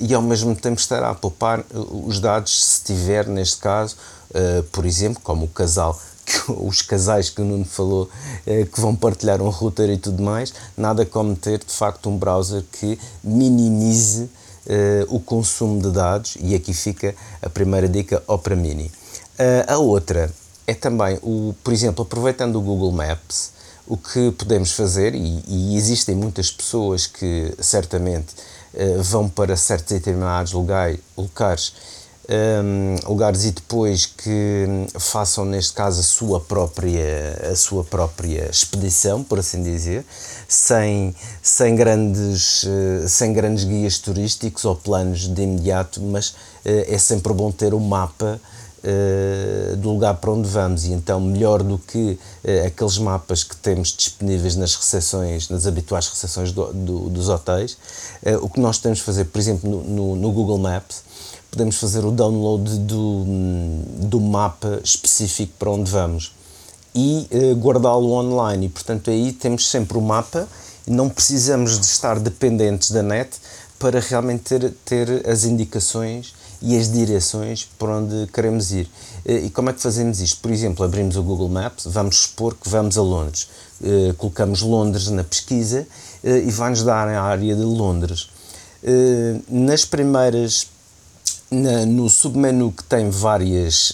[0.00, 3.96] e ao mesmo tempo estará a poupar os dados se tiver, neste caso,
[4.30, 5.98] uh, por exemplo, como o casal
[6.48, 8.08] os casais que o Nuno falou
[8.46, 12.16] eh, que vão partilhar um router e tudo mais, nada como ter de facto um
[12.16, 14.30] browser que minimize
[14.66, 18.90] eh, o consumo de dados e aqui fica a primeira dica Opera Mini.
[19.66, 20.30] A outra
[20.66, 23.52] é também, o, por exemplo, aproveitando o Google Maps,
[23.86, 28.34] o que podemos fazer, e, e existem muitas pessoas que certamente
[28.74, 31.72] uh, vão para certos determinados lugares, locais
[32.28, 34.66] um, lugares e depois que
[34.98, 40.04] façam neste caso a sua própria a sua própria expedição por assim dizer
[40.46, 46.34] sem sem grandes uh, sem grandes guias turísticos ou planos de imediato mas uh,
[46.64, 48.40] é sempre bom ter um mapa
[48.84, 52.18] uh, do lugar para onde vamos e então melhor do que
[52.66, 57.76] aqueles mapas que temos disponíveis nas recepções nas habituais recepções do, do, dos hotéis
[58.40, 61.02] o que nós de fazer por exemplo no, no, no Google Maps
[61.50, 63.24] podemos fazer o download do,
[64.08, 66.32] do mapa específico para onde vamos
[66.94, 68.66] e uh, guardá-lo online.
[68.66, 70.48] E, portanto, aí temos sempre o mapa
[70.86, 73.30] e não precisamos de estar dependentes da net
[73.78, 78.88] para realmente ter, ter as indicações e as direções para onde queremos ir.
[79.26, 80.40] Uh, e como é que fazemos isto?
[80.40, 83.48] Por exemplo, abrimos o Google Maps, vamos supor que vamos a Londres.
[83.80, 85.86] Uh, colocamos Londres na pesquisa
[86.24, 88.28] e vai-nos dar a área de Londres.
[89.48, 90.68] nas primeiras
[91.88, 93.92] no submenu que tem várias,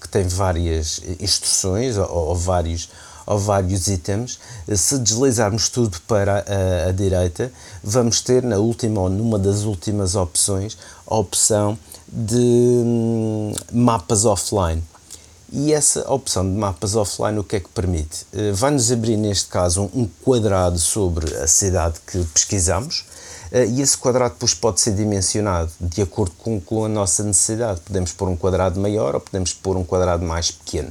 [0.00, 2.88] que tem várias instruções ou, ou, vários,
[3.26, 4.38] ou vários itens,
[4.74, 7.52] se deslizarmos tudo para a, a, direita,
[7.82, 10.78] vamos ter na última ou numa das últimas opções
[11.14, 14.82] opção de hum, mapas offline.
[15.52, 18.24] E essa opção de mapas offline o que é que permite?
[18.32, 23.04] Uh, Vai-nos abrir neste caso um, um quadrado sobre a cidade que pesquisamos,
[23.52, 27.80] eh, e esse quadrado depois pode ser dimensionado de acordo com, com a nossa necessidade.
[27.82, 30.90] Podemos pôr um quadrado maior ou podemos pôr um quadrado mais pequeno.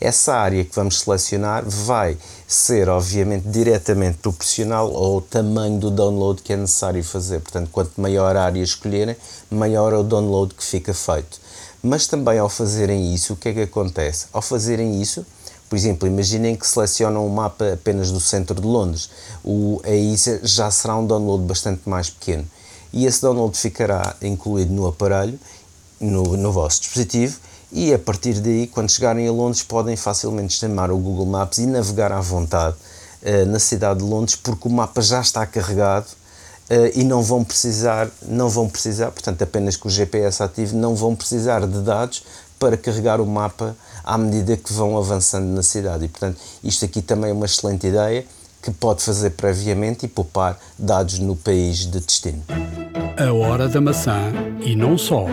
[0.00, 6.52] Essa área que vamos selecionar vai ser, obviamente, diretamente proporcional ao tamanho do download que
[6.52, 7.40] é necessário fazer.
[7.40, 9.16] Portanto, quanto maior a área escolherem,
[9.50, 11.40] maior é o download que fica feito.
[11.82, 14.26] Mas também ao fazerem isso, o que é que acontece?
[14.32, 15.24] Ao fazerem isso,
[15.68, 19.10] por exemplo, imaginem que selecionam um mapa apenas do centro de Londres.
[19.44, 22.44] O, aí já será um download bastante mais pequeno.
[22.92, 25.38] E esse download ficará incluído no aparelho,
[26.00, 27.38] no, no vosso dispositivo,
[27.76, 31.66] e a partir daí, quando chegarem a Londres, podem facilmente chamar o Google Maps e
[31.66, 32.74] navegar à vontade
[33.22, 37.44] uh, na cidade de Londres, porque o mapa já está carregado uh, e não vão
[37.44, 42.24] precisar, não vão precisar, portanto, apenas com o GPS ativo, não vão precisar de dados
[42.58, 46.06] para carregar o mapa à medida que vão avançando na cidade.
[46.06, 48.24] E, portanto, isto aqui também é uma excelente ideia
[48.62, 52.42] que pode fazer previamente e poupar dados no país de destino.
[53.18, 54.32] A hora da maçã
[54.64, 55.26] e não só.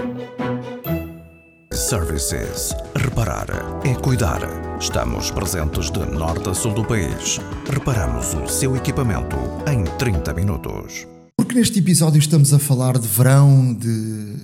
[1.74, 2.76] Services.
[2.95, 3.47] Reparar
[3.84, 4.41] é cuidar.
[4.80, 7.39] Estamos presentes de norte a sul do país.
[7.67, 9.36] Reparamos o seu equipamento
[9.67, 11.07] em 30 minutos.
[11.36, 14.36] Porque neste episódio estamos a falar de verão, de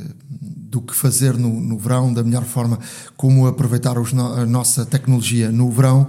[0.41, 2.79] do que fazer no, no verão, da melhor forma
[3.15, 6.07] como aproveitar os, a nossa tecnologia no verão,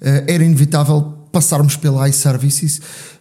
[0.00, 2.80] eh, era inevitável passarmos pela iServices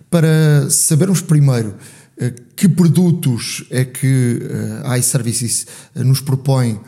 [0.10, 1.76] para sabermos primeiro
[2.18, 6.80] eh, que produtos é que eh, a iServices nos propõe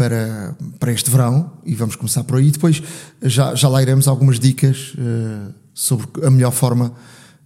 [0.00, 2.50] para, para este verão e vamos começar por aí.
[2.50, 2.82] Depois
[3.20, 4.94] já, já lá iremos algumas dicas
[5.74, 6.94] sobre a melhor forma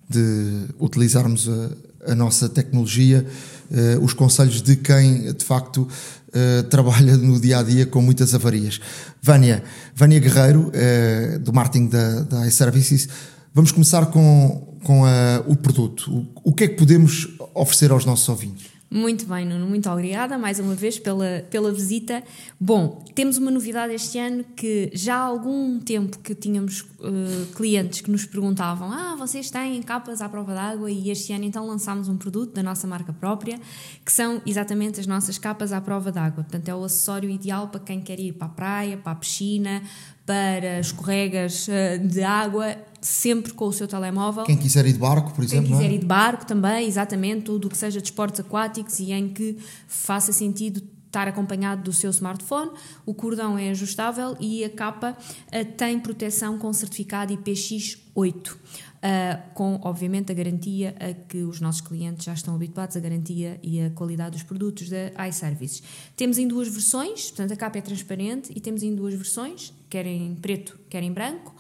[0.09, 3.27] de utilizarmos a, a nossa tecnologia
[3.71, 8.33] uh, os conselhos de quem de facto uh, trabalha no dia a dia com muitas
[8.35, 8.81] avarias.
[9.21, 9.65] Vânia,
[9.97, 13.09] Vânia Guerreiro, uh, do marketing da, da iServices,
[13.53, 16.09] vamos começar com, com a, o produto.
[16.13, 18.74] O, o que é que podemos oferecer aos nossos ouvintes?
[18.95, 22.23] Muito bem, Nuno, muito obrigada mais uma vez pela, pela visita.
[22.61, 28.03] Bom, temos uma novidade este ano que já há algum tempo que tínhamos uh, clientes
[28.03, 30.89] que nos perguntavam: Ah, vocês têm capas à prova d'água?
[30.93, 33.59] E este ano então lançámos um produto da nossa marca própria
[34.05, 36.45] que são exatamente as nossas capas à prova d'água.
[36.45, 39.83] Portanto, é o acessório ideal para quem quer ir para a praia, para a piscina,
[40.25, 44.45] para escorregas uh, de água sempre com o seu telemóvel.
[44.45, 45.67] Quem quiser ir de barco, por exemplo.
[45.67, 45.95] Quem quiser é?
[45.95, 49.59] ir de barco também, exatamente, tudo o que seja de esportes aquáticos e em que
[49.87, 52.71] faça sentido estar acompanhado do seu smartphone.
[53.05, 58.53] O cordão é ajustável e a capa uh, tem proteção com certificado IPX8.
[58.53, 63.61] Uh, com, obviamente, a garantia a que os nossos clientes já estão habituados, a garantia
[63.63, 65.83] e a qualidade dos produtos da iServices.
[66.17, 70.07] Temos em duas versões, portanto, a capa é transparente e temos em duas versões, quer
[70.07, 71.55] em preto, quer em branco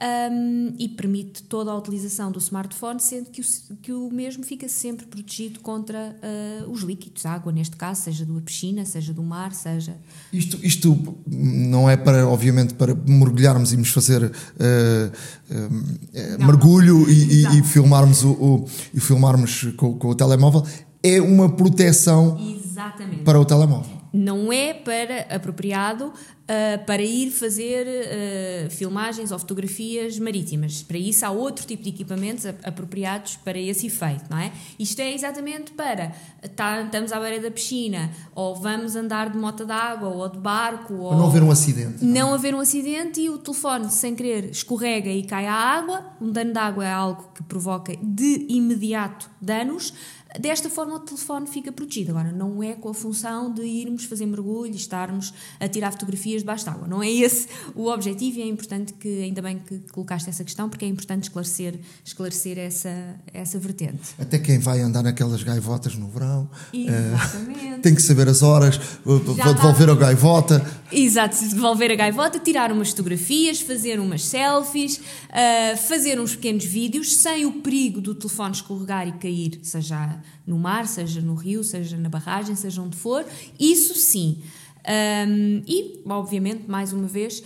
[0.00, 3.44] um, e permite toda a utilização do smartphone, sendo que o,
[3.82, 6.16] que o mesmo fica sempre protegido contra
[6.64, 9.96] uh, os líquidos, a água neste caso, seja da piscina, seja do mar, seja.
[10.32, 17.42] Isto, isto não é para, obviamente, para mergulharmos e nos fazer uh, uh, mergulho e,
[17.42, 20.64] e, e, filmarmos, o, o, e filmarmos com, com o telemóvel,
[21.02, 23.22] é uma proteção Exatamente.
[23.22, 26.12] para o telemóvel não é para apropriado
[26.50, 30.82] uh, para ir fazer uh, filmagens ou fotografias marítimas.
[30.82, 34.52] Para isso há outro tipo de equipamentos apropriados para esse efeito, não é?
[34.78, 36.12] Isto é exatamente para
[36.56, 40.94] tá, estamos à beira da piscina ou vamos andar de moto d'água ou de barco
[40.94, 42.04] ou não haver um acidente.
[42.04, 46.04] Não, não haver um acidente e o telefone sem querer escorrega e cai à água.
[46.20, 49.92] Um dano de água é algo que provoca de imediato danos.
[50.38, 52.12] Desta forma, o telefone fica protegido.
[52.12, 56.39] Agora, não é com a função de irmos fazer mergulho e estarmos a tirar fotografias
[56.40, 56.86] debaixo de água.
[56.86, 60.68] Não é esse o objetivo e é importante que, ainda bem que colocaste essa questão,
[60.68, 62.90] porque é importante esclarecer, esclarecer essa,
[63.32, 64.14] essa vertente.
[64.18, 69.18] Até quem vai andar naquelas gaivotas no verão uh, tem que saber as horas, vou
[69.18, 69.92] devolver está...
[69.92, 70.80] a gaivota.
[70.92, 77.16] Exato, devolver a gaivota, tirar umas fotografias, fazer umas selfies, uh, fazer uns pequenos vídeos
[77.16, 81.96] sem o perigo do telefone escorregar e cair, seja no mar, seja no rio, seja
[81.96, 83.24] na barragem, seja onde for,
[83.58, 84.38] isso sim.
[84.86, 87.44] Um, e, obviamente, mais uma vez, uh,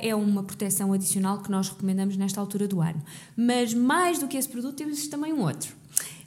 [0.00, 3.02] é uma proteção adicional que nós recomendamos nesta altura do ano.
[3.36, 5.74] Mas, mais do que esse produto, temos também um outro.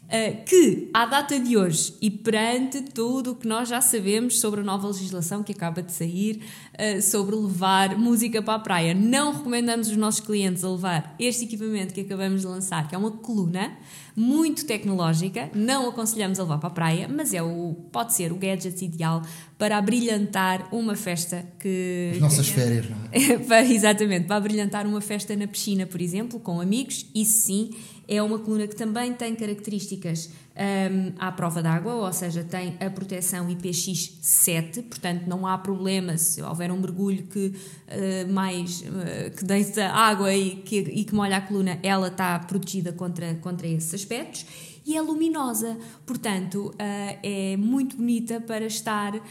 [0.09, 4.61] Uh, que, à data de hoje, e perante tudo o que nós já sabemos sobre
[4.61, 6.41] a nova legislação que acaba de sair,
[6.73, 11.45] uh, sobre levar música para a praia, não recomendamos os nossos clientes a levar este
[11.45, 13.77] equipamento que acabamos de lançar, que é uma coluna
[14.15, 18.35] muito tecnológica, não aconselhamos a levar para a praia, mas é o, pode ser o
[18.35, 19.21] gadget ideal
[19.59, 22.13] para abrilhantar uma festa que.
[22.15, 23.37] As nossas férias, não é?
[23.45, 27.69] para, exatamente, para abrilhantar uma festa na piscina, por exemplo, com amigos, isso sim
[28.09, 32.89] é uma coluna que também tem características um, à prova d'água, ou seja, tem a
[32.89, 39.45] proteção IPX7, portanto não há problema se houver um mergulho que uh, mais uh, que
[39.45, 43.93] deita água e que, e que molha a coluna, ela está protegida contra, contra esses
[43.93, 44.45] aspectos.
[44.89, 49.21] E é luminosa, portanto uh, é muito bonita para estar uh,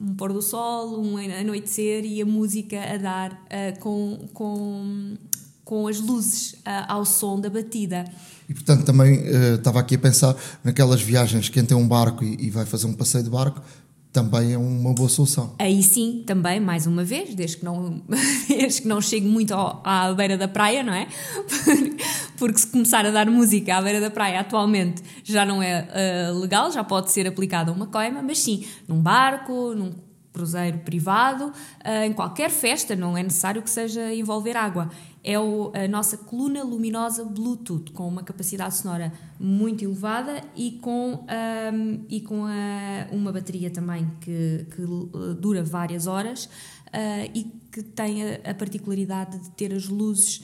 [0.00, 5.16] um pôr do sol, um anoitecer e a música a dar uh, com, com,
[5.70, 6.56] com as luzes
[6.88, 8.04] ao som da batida.
[8.48, 12.46] E portanto também uh, estava aqui a pensar naquelas viagens, quem tem um barco e,
[12.46, 13.62] e vai fazer um passeio de barco,
[14.12, 15.54] também é uma boa solução.
[15.60, 18.02] Aí sim, também, mais uma vez, desde que não,
[18.48, 21.06] desde que não chegue muito ao, à beira da praia, não é?
[22.36, 26.40] Porque se começar a dar música à beira da praia atualmente já não é uh,
[26.40, 29.92] legal, já pode ser aplicada uma coima, mas sim, num barco, num
[30.32, 34.90] cruzeiro privado, uh, em qualquer festa, não é necessário que seja envolver água.
[35.22, 41.26] É a nossa coluna luminosa Bluetooth, com uma capacidade sonora muito elevada e com,
[41.74, 44.82] um, e com a, uma bateria também que, que
[45.38, 50.42] dura várias horas uh, e que tem a, a, particularidade de ter as luzes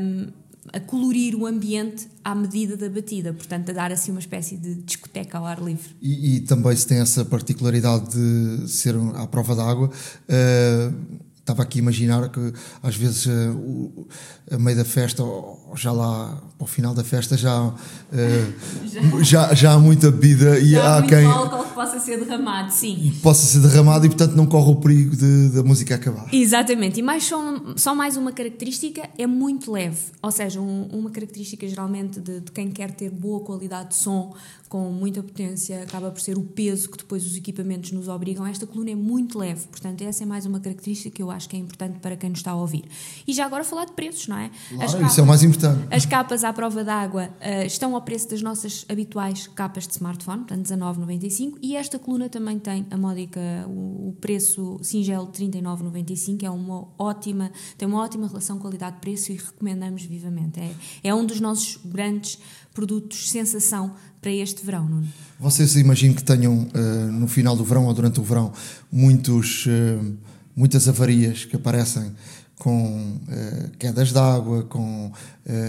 [0.00, 0.30] um,
[0.72, 4.74] a colorir o ambiente à medida da batida, portanto, a dar assim uma espécie de
[4.76, 5.96] discoteca ao ar livre.
[6.00, 9.90] E, e também se tem essa particularidade de ser à prova d'água.
[10.28, 14.06] Uh estava aqui a imaginar que às vezes uh,
[14.50, 17.74] a meio da festa ou já lá ao final da festa já uh,
[19.22, 19.48] já.
[19.48, 22.72] já, já há muita bebida e já há muito quem álcool que possa ser derramado
[22.72, 23.12] sim.
[23.22, 26.28] possa ser derramado e portanto não corre o perigo de, da música acabar.
[26.32, 27.00] Exatamente.
[27.00, 27.38] E mais só,
[27.76, 29.98] só mais uma característica é muito leve.
[30.22, 34.34] Ou seja um, uma característica geralmente de, de quem quer ter boa qualidade de som
[34.68, 38.46] com muita potência, acaba por ser o peso que depois os equipamentos nos obrigam.
[38.46, 41.56] Esta coluna é muito leve, portanto, essa é mais uma característica que eu acho que
[41.56, 42.84] é importante para quem nos está a ouvir.
[43.26, 44.50] E já agora falar de preços, não é?
[44.68, 45.86] Claro, isso é o mais importante.
[45.90, 50.44] As capas à prova d'água uh, estão ao preço das nossas habituais capas de smartphone,
[50.44, 56.42] portanto 19,95 e esta coluna também tem a módica, o, o preço singelo de 39,95,
[56.42, 60.60] é uma ótima, tem uma ótima relação qualidade-preço e recomendamos vivamente.
[60.60, 60.74] É,
[61.04, 62.38] é um dos nossos grandes
[62.72, 65.08] produtos sensação para este verão, Nuno.
[65.38, 68.52] Vocês imagino que tenham uh, no final do verão ou durante o verão
[68.90, 70.16] muitos, uh,
[70.54, 72.12] muitas avarias que aparecem
[72.58, 75.10] com uh, quedas de água, com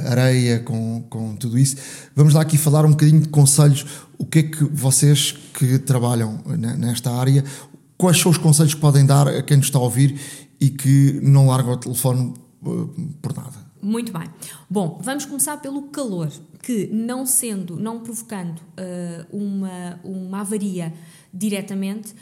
[0.09, 1.77] areia, com, com tudo isso.
[2.15, 3.85] Vamos lá aqui falar um bocadinho de conselhos.
[4.17, 6.39] O que é que vocês que trabalham
[6.77, 7.43] nesta área,
[7.97, 10.19] quais são os conselhos que podem dar a quem nos está a ouvir
[10.61, 12.33] e que não larga o telefone
[13.21, 13.63] por nada?
[13.83, 14.29] Muito bem.
[14.69, 16.31] Bom, vamos começar pelo calor,
[16.61, 20.93] que não sendo, não provocando uh, uma, uma avaria
[21.33, 22.17] diretamente, eh,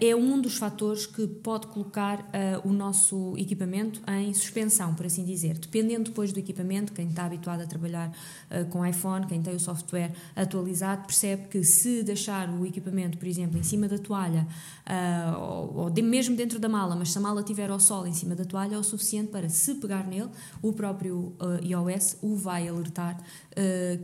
[0.00, 5.22] é um dos fatores que pode colocar uh, o nosso equipamento em suspensão, por assim
[5.22, 5.58] dizer.
[5.58, 9.60] Dependendo depois do equipamento, quem está habituado a trabalhar uh, com iPhone, quem tem o
[9.60, 14.46] software atualizado, percebe que se deixar o equipamento, por exemplo, em cima da toalha,
[15.38, 18.44] ou, mesmo dentro da mala, mas se a mala estiver ao sol em cima da
[18.44, 20.30] toalha, é o suficiente para, se pegar nele,
[20.62, 23.18] o próprio iOS o vai alertar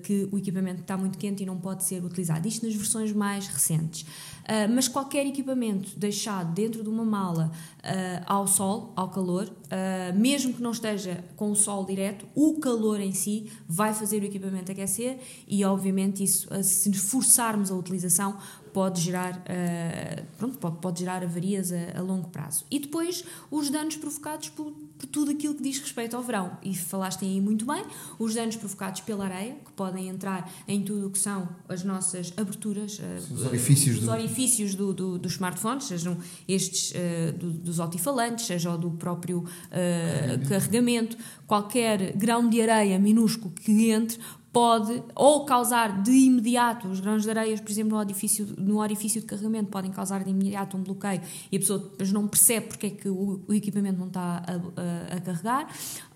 [0.03, 2.47] que o equipamento está muito quente e não pode ser utilizado.
[2.49, 4.05] Isto nas versões mais recentes.
[4.43, 7.53] Uh, mas qualquer equipamento deixado dentro de uma mala
[7.83, 12.59] uh, ao sol, ao calor, uh, mesmo que não esteja com o sol direto, o
[12.61, 18.37] calor em si vai fazer o equipamento aquecer e, obviamente, isso, se forçarmos a utilização,
[18.73, 22.65] pode gerar, uh, pronto, pode, pode gerar avarias a, a, longo prazo.
[22.71, 26.57] E depois os danos provocados por, por, tudo aquilo que diz respeito ao verão.
[26.63, 27.85] E falaste aí muito bem,
[28.19, 32.33] os danos provocados pela areia, que podem entrar em tudo o que são as nossas
[32.37, 34.11] aberturas, os orifícios, os do...
[34.11, 36.17] orifícios do, do, dos smartphones, sejam
[36.49, 40.49] estes uh, do, dos altifalantes, seja o do próprio carregamento.
[40.49, 41.17] carregamento,
[41.47, 44.19] qualquer grão de areia minúsculo que entre
[44.53, 49.21] pode ou causar de imediato, os grãos de areias, por exemplo, no orifício, no orifício
[49.21, 52.87] de carregamento, podem causar de imediato um bloqueio e a pessoa depois não percebe porque
[52.87, 55.69] é que o, o equipamento não está a, a, a carregar,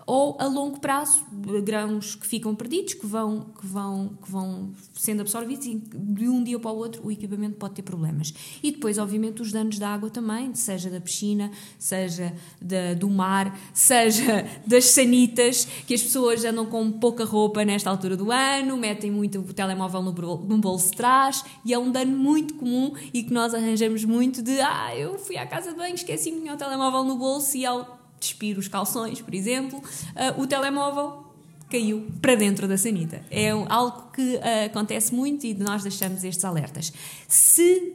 [0.07, 1.25] ou a longo prazo,
[1.65, 6.41] grãos que ficam perdidos, que vão, que vão, que vão sendo absorvidos e de um
[6.41, 8.33] dia para o outro o equipamento pode ter problemas.
[8.63, 13.59] E depois, obviamente, os danos da água também, seja da piscina, seja da, do mar,
[13.73, 19.11] seja das sanitas, que as pessoas andam com pouca roupa nesta altura do ano, metem
[19.11, 23.23] muito o telemóvel no, no bolso de trás e é um dano muito comum e
[23.23, 27.03] que nós arranjamos muito de ah, eu fui à casa de banho, esqueci o telemóvel
[27.03, 31.27] no bolso e ao despir os calções, por exemplo, uh, o telemóvel
[31.69, 33.21] caiu para dentro da sanita.
[33.29, 36.93] É algo que uh, acontece muito e nós deixamos estes alertas.
[37.27, 37.93] Se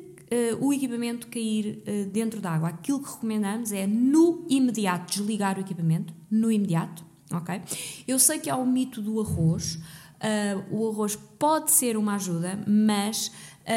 [0.61, 5.57] uh, o equipamento cair uh, dentro da água, aquilo que recomendamos é no imediato desligar
[5.57, 7.62] o equipamento, no imediato, ok?
[8.07, 9.79] Eu sei que há o mito do arroz.
[10.70, 13.33] o arroz pode ser uma ajuda, mas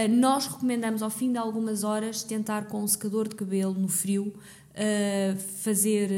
[0.09, 4.33] nós recomendamos ao fim de algumas horas tentar com um secador de cabelo no frio
[5.61, 6.09] fazer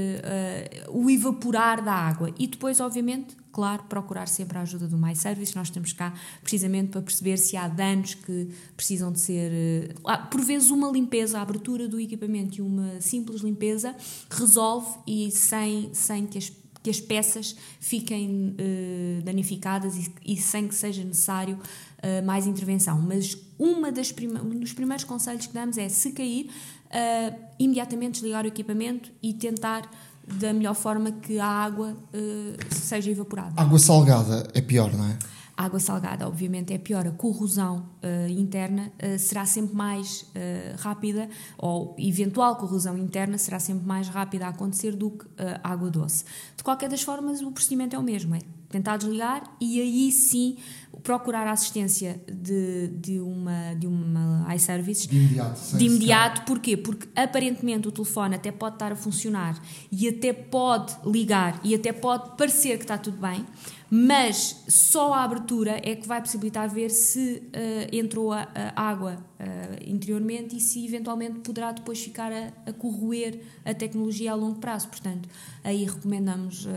[0.89, 5.55] uh, o evaporar da água e depois, obviamente, claro, procurar sempre a ajuda do MyService.
[5.55, 9.95] Nós estamos cá precisamente para perceber se há danos que precisam de ser.
[9.99, 13.95] Uh, por vezes, uma limpeza, a abertura do equipamento e uma simples limpeza
[14.29, 16.51] resolve e sem, sem que as
[16.87, 23.01] que as peças fiquem uh, danificadas e, e, sem que seja necessário uh, mais intervenção.
[23.01, 26.49] Mas uma das prima, um dos primeiros conselhos que damos é, se cair,
[26.91, 29.89] uh, imediatamente desligar o equipamento e tentar
[30.27, 33.53] da melhor forma que a água uh, seja evaporada.
[33.55, 35.17] Água salgada é pior, não é?
[35.55, 37.07] A água salgada, obviamente, é pior.
[37.07, 41.27] A corrosão uh, interna uh, será sempre mais uh, rápida,
[41.57, 45.25] ou eventual corrosão interna será sempre mais rápida a acontecer do que
[45.63, 46.25] a água doce.
[46.55, 50.57] De qualquer das formas, o procedimento é o mesmo: é tentar desligar e aí sim
[51.03, 55.77] procurar a assistência de, de uma, de uma iService de imediato.
[55.77, 56.75] De imediato, porquê?
[56.75, 59.57] Porque aparentemente o telefone até pode estar a funcionar
[59.91, 63.45] e até pode ligar e até pode parecer que está tudo bem,
[63.89, 69.17] mas só a abertura é que vai possibilitar ver se uh, entrou a, a água
[69.39, 74.59] uh, interiormente e se eventualmente poderá depois ficar a, a, corroer a tecnologia a longo
[74.59, 74.89] prazo.
[74.89, 75.29] Portanto,
[75.63, 76.69] aí recomendamos uh,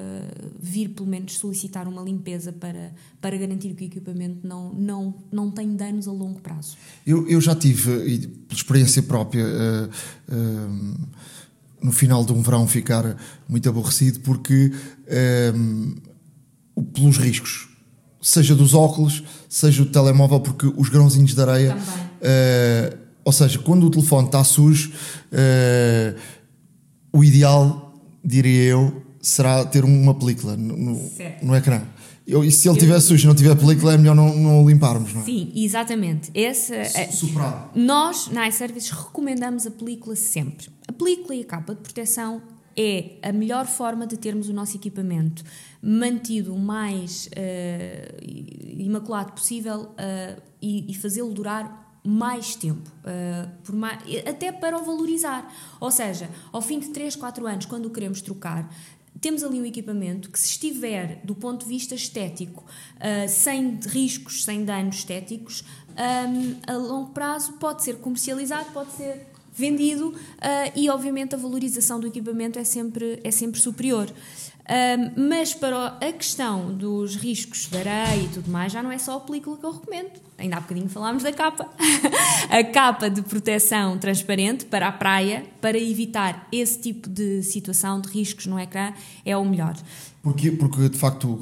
[0.61, 5.51] vir pelo menos solicitar uma limpeza para, para garantir que o equipamento não, não, não
[5.51, 6.77] tem danos a longo prazo.
[7.05, 9.45] Eu, eu já tive, e por experiência própria,
[11.83, 13.17] no final de um verão ficar
[13.49, 14.73] muito aborrecido porque
[16.83, 17.69] pelos riscos,
[18.21, 21.77] seja dos óculos, seja do telemóvel, porque os grãozinhos de areia.
[21.77, 24.93] Uh, ou seja, quando o telefone está sujo,
[25.33, 26.19] uh,
[27.13, 31.11] o ideal diria eu, será ter uma película no, no,
[31.43, 31.83] no ecrã.
[32.27, 34.69] Eu, e se ele tiver sujo e não tiver película, é melhor não, não o
[34.69, 35.25] limparmos, não é?
[35.25, 36.31] Sim, exatamente.
[36.33, 36.75] Esse,
[37.11, 37.71] Superado.
[37.75, 40.69] Nós, na iService, recomendamos a película sempre.
[40.87, 42.41] A película e a capa de proteção
[42.77, 45.45] é a melhor forma de termos o nosso equipamento
[45.83, 48.17] mantido o mais eh,
[48.79, 54.85] imaculado possível eh, e, e fazê-lo durar mais tempo, eh, por mais, até para o
[54.85, 55.53] valorizar.
[55.79, 58.71] Ou seja, ao fim de 3, 4 anos, quando o queremos trocar,
[59.21, 62.65] temos ali um equipamento que, se estiver do ponto de vista estético,
[62.99, 65.63] ah, sem riscos, sem danos estéticos,
[65.97, 69.30] ahm, a longo prazo pode ser comercializado, pode ser
[69.61, 74.11] vendido ah, e, obviamente, a valorização do equipamento é sempre, é sempre superior.
[74.71, 78.99] Ahm, mas para a questão dos riscos de areia e tudo mais, já não é
[78.99, 80.13] só a película que eu recomendo.
[80.39, 81.69] Ainda há bocadinho falámos da capa.
[82.49, 88.09] a capa de proteção transparente para a praia, para evitar esse tipo de situação de
[88.11, 88.93] riscos no ecrã,
[89.25, 89.77] é o melhor.
[90.23, 91.39] Porque, porque de facto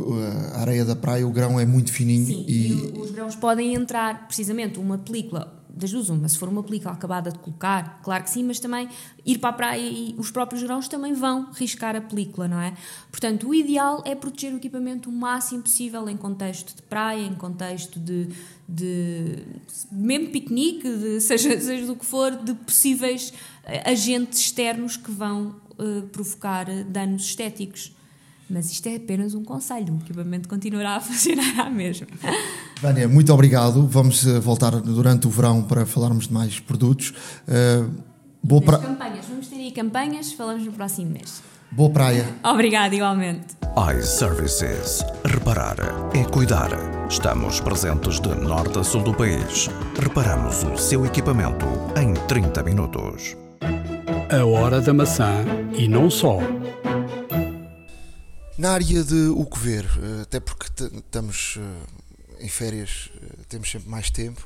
[0.55, 3.75] a areia da praia, o grão é muito fininho Sim, e, e, os grãos podem
[3.75, 8.24] entrar, precisamente, uma película, das duas uma, se for uma película acabada de colocar, claro
[8.24, 8.89] que sim, mas também
[9.24, 12.74] ir para a praia e os próprios grãos também vão riscar a película, não é?
[13.11, 17.35] Portanto, o ideal é proteger o equipamento o máximo possível em contexto de praia, em
[17.35, 18.29] contexto de,
[18.68, 19.45] de
[19.91, 23.33] mesmo piquenique, de, seja, seja do que for, de possíveis
[23.64, 27.93] eh, agentes externos que vão eh, provocar eh, danos estéticos.
[28.51, 32.07] Mas isto é apenas um conselho, o equipamento continuará a funcionar à mesma.
[32.80, 33.86] Vânia, muito obrigado.
[33.86, 37.12] Vamos eh, voltar durante o verão para falarmos de mais produtos.
[37.46, 37.84] Eh,
[38.42, 38.78] boa, As pra...
[38.78, 41.42] campanhas, vamos ter aí campanhas, falamos no próximo mês.
[41.70, 42.26] boa praia.
[42.42, 43.46] Obrigada, igualmente.
[43.99, 45.05] iServices.
[45.24, 45.76] Reparar
[46.14, 46.70] é cuidar.
[47.11, 49.68] Estamos presentes de norte a sul do país.
[50.01, 51.66] Reparamos o seu equipamento
[52.01, 53.36] em 30 minutos.
[54.30, 55.44] A hora da maçã
[55.76, 56.38] e não só.
[58.59, 63.71] Na área de o que ver, eh, até porque estamos eh, em férias, eh, temos
[63.71, 64.45] sempre mais tempo,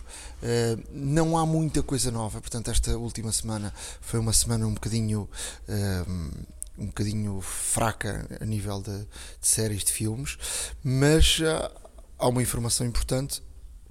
[0.93, 5.29] não há muita coisa nova, portanto esta última semana foi uma semana um bocadinho
[6.79, 9.07] um bocadinho fraca a nível de, de
[9.41, 10.37] séries de filmes,
[10.83, 11.39] mas
[12.19, 13.41] há uma informação importante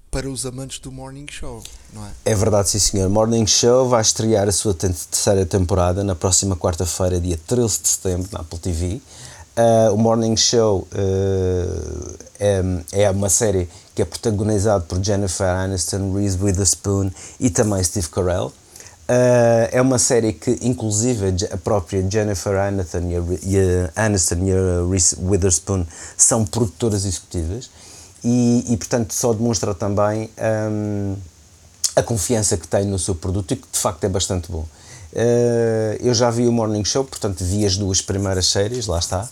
[0.10, 1.64] para os amantes do Morning Show,
[1.94, 2.12] não é?
[2.26, 3.10] É verdade, sim senhor.
[3.10, 7.88] Morning Show vai estrear a sua te- terceira temporada na próxima quarta-feira, dia 13 de
[7.88, 9.02] setembro, na Apple TV.
[9.62, 12.64] Ah, o Morning Show ah, é,
[13.04, 18.52] é uma série que é protagonizada por Jennifer Aniston, Reese Witherspoon e também Steve Carell.
[19.08, 24.46] Ah, é uma série que, inclusive, a própria Jennifer Aniston e a, e a Aniston
[24.46, 25.86] e a Reese Witherspoon
[26.18, 27.70] são produtoras executivas
[28.24, 30.32] e, e, portanto, só demonstra também
[30.72, 31.16] hum,
[31.96, 34.66] a confiança que tem no seu produto e que, de facto, é bastante bom.
[36.00, 39.30] Eu já vi o Morning Show, portanto, vi as duas primeiras séries, lá está,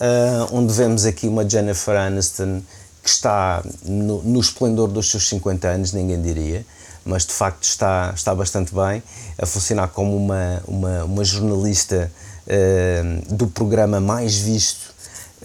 [0.00, 2.62] eh, onde vemos aqui uma Jennifer Aniston
[3.02, 6.64] que está no, no esplendor dos seus 50 anos, ninguém diria,
[7.04, 9.02] mas de facto está, está bastante bem,
[9.38, 12.10] a funcionar como uma, uma, uma jornalista
[12.46, 14.94] eh, do programa mais visto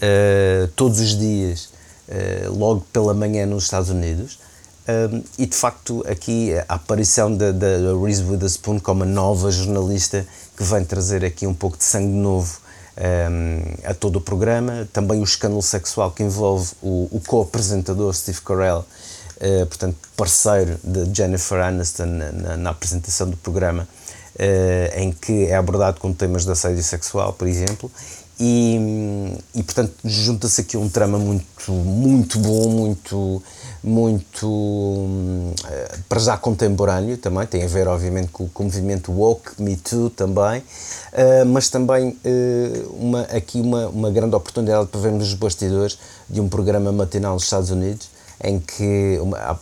[0.00, 1.68] eh, todos os dias,
[2.48, 4.40] logo pela manhã nos Estados Unidos.
[4.88, 7.68] Um, e de facto, aqui a aparição da, da
[8.02, 10.26] Reese Witherspoon como a nova jornalista
[10.56, 12.59] que vem trazer aqui um pouco de sangue novo
[12.96, 14.88] um, a todo o programa.
[14.92, 18.84] Também o escândalo sexual que envolve o, o co-apresentador Steve Carell,
[19.36, 23.88] uh, portanto, parceiro de Jennifer Aniston na, na, na apresentação do programa,
[24.36, 27.90] uh, em que é abordado com temas de assédio sexual, por exemplo.
[28.42, 28.78] E,
[29.54, 33.42] e portanto junta-se aqui um trama muito muito bom muito
[33.82, 35.06] muito
[35.68, 39.76] eh, para já contemporâneo também tem a ver obviamente com, com o movimento woke Me
[39.76, 40.62] Too também
[41.12, 46.40] eh, mas também eh, uma aqui uma uma grande oportunidade para vermos os bastidores de
[46.40, 48.08] um programa matinal nos Estados Unidos
[48.42, 49.56] em que uma, há-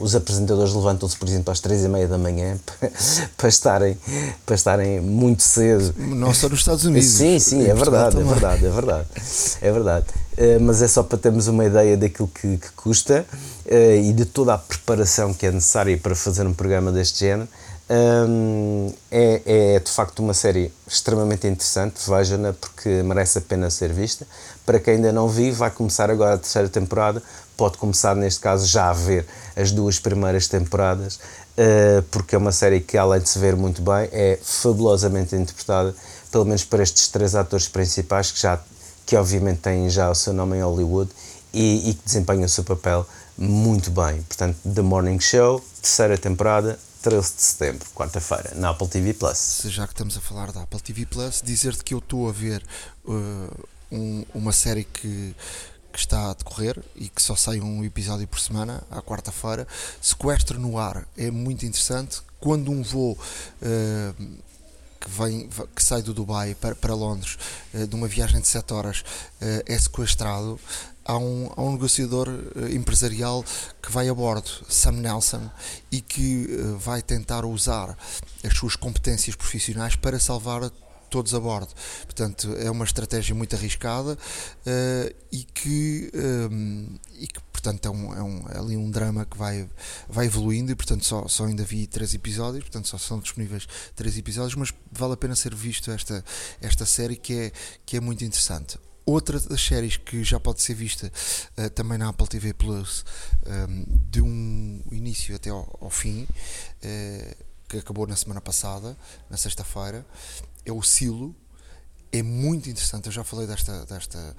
[0.00, 2.90] os apresentadores levantam-se, por exemplo, às três e meia da manhã para,
[3.36, 3.98] para, estarem,
[4.46, 5.94] para estarem muito cedo.
[5.98, 7.08] Não só nos Estados Unidos.
[7.10, 9.06] Sim, sim, é Portugal verdade, é verdade, é verdade.
[9.60, 10.06] É verdade.
[10.36, 13.24] Eh, mas é só para termos uma ideia daquilo que, que custa
[13.64, 17.48] eh, e de toda a preparação que é necessária para fazer um programa deste género.
[17.88, 23.92] Hum, é, é de facto uma série extremamente interessante, veja-na porque merece a pena ser
[23.92, 24.26] vista.
[24.66, 27.22] Para quem ainda não viu, vai começar agora a terceira temporada,
[27.56, 29.24] pode começar neste caso já a ver
[29.54, 31.20] as duas primeiras temporadas,
[31.56, 35.94] eh, porque é uma série que além de se ver muito bem, é fabulosamente interpretada,
[36.30, 38.60] pelo menos por estes três atores principais que já
[39.06, 41.10] que obviamente têm já o seu nome em Hollywood
[41.54, 43.06] e, e que desempenham o seu papel
[43.38, 44.20] muito bem.
[44.22, 49.62] Portanto, The Morning Show, terceira temporada, 13 de setembro, quarta-feira, na Apple TV Plus.
[49.66, 52.64] Já que estamos a falar da Apple TV Plus, dizer-te que eu estou a ver
[53.04, 55.36] uh, um, uma série que,
[55.92, 59.68] que está a decorrer e que só sai um episódio por semana, à quarta-feira.
[60.00, 62.22] Sequestro no ar é muito interessante.
[62.40, 64.24] Quando um voo uh,
[65.00, 67.38] que, vem, que sai do Dubai para, para Londres,
[67.74, 70.58] uh, de uma viagem de 7 horas, uh, é sequestrado,
[71.04, 72.28] há um, há um negociador
[72.72, 73.44] empresarial
[73.82, 75.50] que vai a bordo, Sam Nelson,
[75.92, 77.96] e que vai tentar usar
[78.44, 80.68] as suas competências profissionais para salvar
[81.08, 81.72] todos a bordo.
[82.04, 84.18] Portanto, é uma estratégia muito arriscada
[85.30, 89.36] e, que, eh, e que, portanto, é, um, é, um, é, ali um drama que
[89.36, 89.68] vai,
[90.08, 94.16] vai evoluindo e, portanto, só, só ainda vi três episódios, portanto, só são disponíveis três
[94.16, 96.24] episódios, mas vale a pena ser visto esta,
[96.60, 97.52] esta série que é,
[97.84, 98.78] que é muito interessante.
[99.04, 101.12] Outra das séries que já pode ser vista
[101.58, 103.04] uh, também na Apple TV Plus,
[103.46, 108.96] um, de um início até ao, ao fim, uh, que acabou na semana passada,
[109.30, 110.04] na sexta-feira,
[110.64, 111.34] é o Silo.
[112.12, 114.36] É muito interessante, eu já falei desta, desta,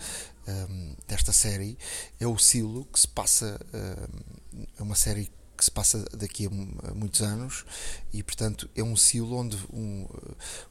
[0.47, 1.77] um, desta série.
[2.19, 3.59] É o Silo, que se passa.
[3.73, 7.65] Um, é uma série que se passa daqui a muitos anos
[8.13, 10.05] e portanto é um silo onde um,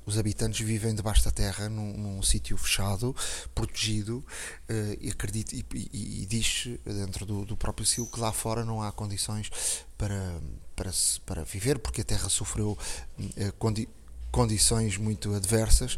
[0.07, 3.15] os habitantes vivem debaixo da terra num, num sítio fechado,
[3.53, 8.33] protegido uh, e acredita e, e, e, diz dentro do, do próprio silo que lá
[8.33, 9.51] fora não há condições
[9.99, 10.41] para,
[10.77, 10.93] para,
[11.27, 12.79] para viver porque a terra sofreu
[13.19, 13.89] uh, condi
[14.31, 15.97] condições muito adversas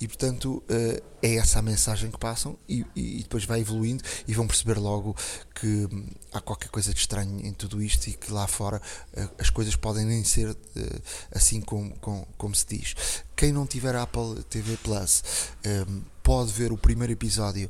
[0.00, 4.32] e portanto eh, é essa a mensagem que passam e, e, depois vai evoluindo e
[4.32, 5.16] vão perceber logo
[5.54, 8.80] que hum, há qualquer coisa de estranho em tudo isto e que lá fora
[9.12, 11.00] eh, as coisas podem nem ser eh,
[11.34, 12.94] assim como, como, como se diz.
[13.34, 15.22] Quem não tiver Apple TV Plus
[15.66, 17.68] hum, pode ver o primeiro episódio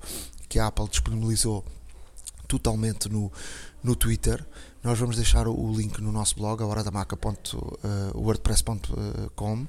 [0.49, 1.65] que a Apple disponibilizou
[2.47, 3.33] totalmente no,
[3.83, 4.45] no Twitter.
[4.83, 9.67] Nós vamos deixar o link no nosso blog, a horadamaca.wordpress.com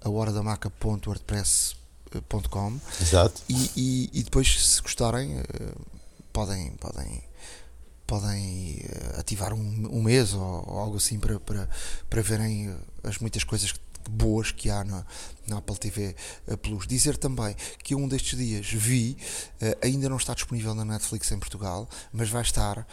[0.00, 3.42] a hora da maca.wordpress.com Exato.
[3.48, 5.42] E, e, e, depois, se gostarem,
[6.32, 7.22] podem, podem,
[8.06, 8.84] podem
[9.18, 11.68] ativar um, um mês ou, ou, algo assim para, para,
[12.08, 13.74] para verem as muitas coisas
[14.10, 15.06] boas que há na,
[15.46, 16.16] na Apple TV
[16.60, 16.86] Plus.
[16.86, 19.16] Dizer também que um destes dias vi,
[19.82, 22.86] ainda não está disponível na Netflix em Portugal, mas vai estar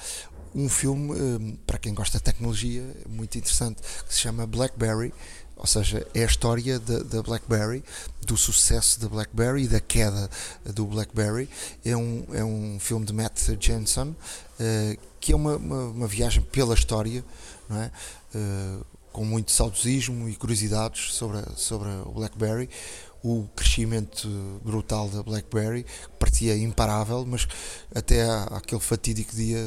[0.55, 5.13] um filme para quem gosta de tecnologia muito interessante que se chama Blackberry
[5.59, 7.83] ou seja, é a história da BlackBerry,
[8.25, 10.29] do sucesso da BlackBerry e da queda
[10.73, 11.49] do BlackBerry.
[11.83, 14.15] É um, é um filme de Matt Jensen uh,
[15.19, 17.25] que é uma, uma, uma, viagem pela história,
[17.67, 17.91] não é?
[18.33, 22.69] Uh, com muito saudosismo e curiosidades sobre, a, sobre o BlackBerry.
[23.23, 24.27] O crescimento
[24.63, 25.85] brutal da BlackBerry
[26.17, 27.47] parecia imparável, mas
[27.93, 29.59] até aquele fatídico dia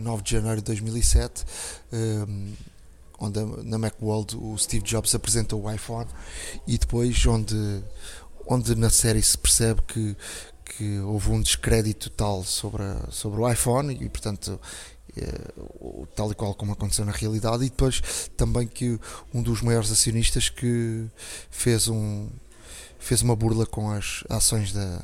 [0.00, 1.44] 9 de janeiro de 2007.
[1.92, 2.74] Uh,
[3.18, 6.08] onde na Macworld o Steve Jobs apresenta o iPhone
[6.66, 7.82] e depois onde,
[8.46, 10.16] onde na série se percebe que,
[10.64, 14.60] que houve um descrédito tal sobre, a, sobre o iPhone e portanto
[15.16, 15.26] é,
[16.14, 18.98] tal e qual como aconteceu na realidade e depois também que
[19.32, 21.06] um dos maiores acionistas que
[21.50, 22.28] fez um
[23.04, 25.02] fez uma burla com as ações da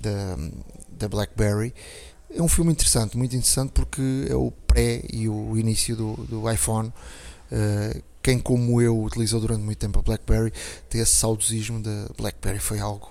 [0.00, 0.36] da,
[0.90, 1.72] da BlackBerry
[2.34, 6.50] é um filme interessante, muito interessante porque é o pré e o início do, do
[6.50, 6.88] iPhone.
[7.50, 10.52] Uh, quem como eu utilizou durante muito tempo a BlackBerry
[10.88, 13.10] tem esse saudosismo da BlackBerry foi algo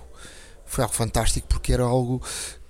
[0.65, 2.21] foi algo fantástico porque era algo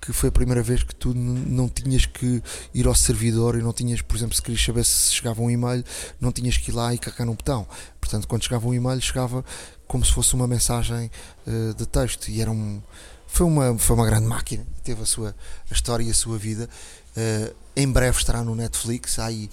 [0.01, 2.41] que foi a primeira vez que tu não tinhas que
[2.73, 5.83] ir ao servidor e não tinhas, por exemplo, se querias saber se chegava um e-mail,
[6.19, 7.67] não tinhas que ir lá e carregar num botão.
[7.99, 9.45] Portanto, quando chegava um e-mail, chegava
[9.91, 11.11] como se fosse uma mensagem
[11.45, 12.81] uh, de texto e era um,
[13.27, 15.35] foi uma, foi uma grande máquina, teve a sua
[15.69, 16.69] a história e a sua vida.
[17.17, 19.19] Uh, em breve estará no Netflix.
[19.19, 19.49] Aí,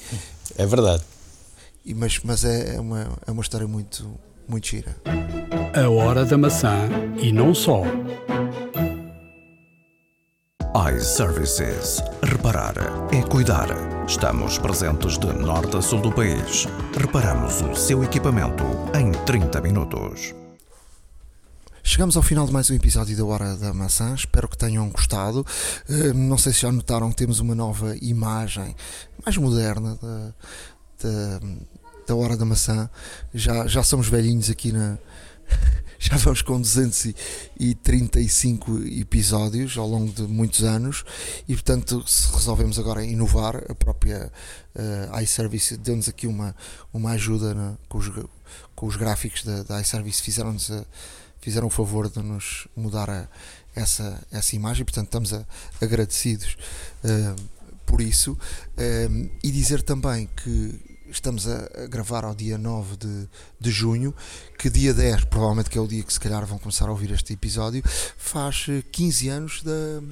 [0.57, 1.03] é verdade.
[1.85, 4.09] E, mas mas é, é, uma, é uma história muito,
[4.47, 4.97] muito gira.
[5.75, 6.89] A Hora da Maçã
[7.21, 7.83] e não só.
[10.79, 12.01] iServices.
[12.23, 12.75] Reparar
[13.13, 13.67] é cuidar.
[14.07, 16.69] Estamos presentes de norte a sul do país.
[16.97, 18.63] Reparamos o seu equipamento
[18.95, 20.37] em 30 minutos.
[21.83, 24.15] Chegamos ao final de mais um episódio da Hora da Maçã.
[24.15, 25.45] Espero que tenham gostado.
[25.89, 28.77] Eh, não sei se já notaram que temos uma nova imagem
[29.25, 30.33] mais moderna da,
[31.03, 31.41] da,
[32.07, 32.89] da Hora da Maçã.
[33.35, 34.97] Já, já somos velhinhos aqui na.
[36.01, 41.05] Já vamos com 235 episódios ao longo de muitos anos
[41.49, 44.31] e, portanto, se resolvemos agora inovar, a própria
[44.77, 46.55] uh, iService deu-nos aqui uma,
[46.95, 48.13] uma ajuda na, com, os,
[48.77, 50.85] com os gráficos da, da iService, fizeram-nos a
[51.41, 53.27] fizeram o favor de nos mudar a,
[53.75, 55.45] essa, essa imagem, portanto estamos a,
[55.81, 56.57] agradecidos
[57.03, 57.35] uh,
[57.85, 58.39] por isso
[59.43, 63.29] e dizer também que estamos a, gravar ao dia 9 de,
[63.61, 64.15] de junho,
[64.59, 67.11] que dia 10, provavelmente que é o dia que se calhar vão começar a ouvir
[67.11, 67.83] este episódio,
[68.17, 70.03] faz 15 anos da.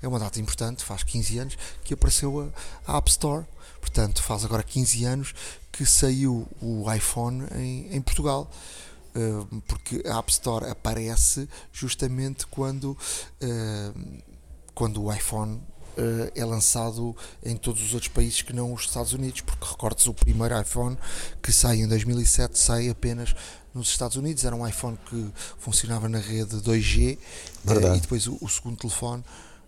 [0.00, 2.52] É uma data importante, faz 15 anos que apareceu
[2.86, 3.44] a, a App Store.
[3.80, 5.34] Portanto, faz agora 15 anos
[5.72, 8.50] que saiu o iPhone em, em Portugal.
[9.14, 14.22] Uh, porque a App Store aparece justamente quando, uh,
[14.74, 15.60] quando o iPhone
[16.34, 17.14] é lançado
[17.44, 20.96] em todos os outros países que não os Estados Unidos, porque recordes o primeiro iPhone
[21.42, 23.34] que sai em 2007 sai apenas
[23.74, 27.16] nos Estados Unidos, era um iPhone que funcionava na rede 2G
[27.66, 29.22] uh, e depois o, o segundo telefone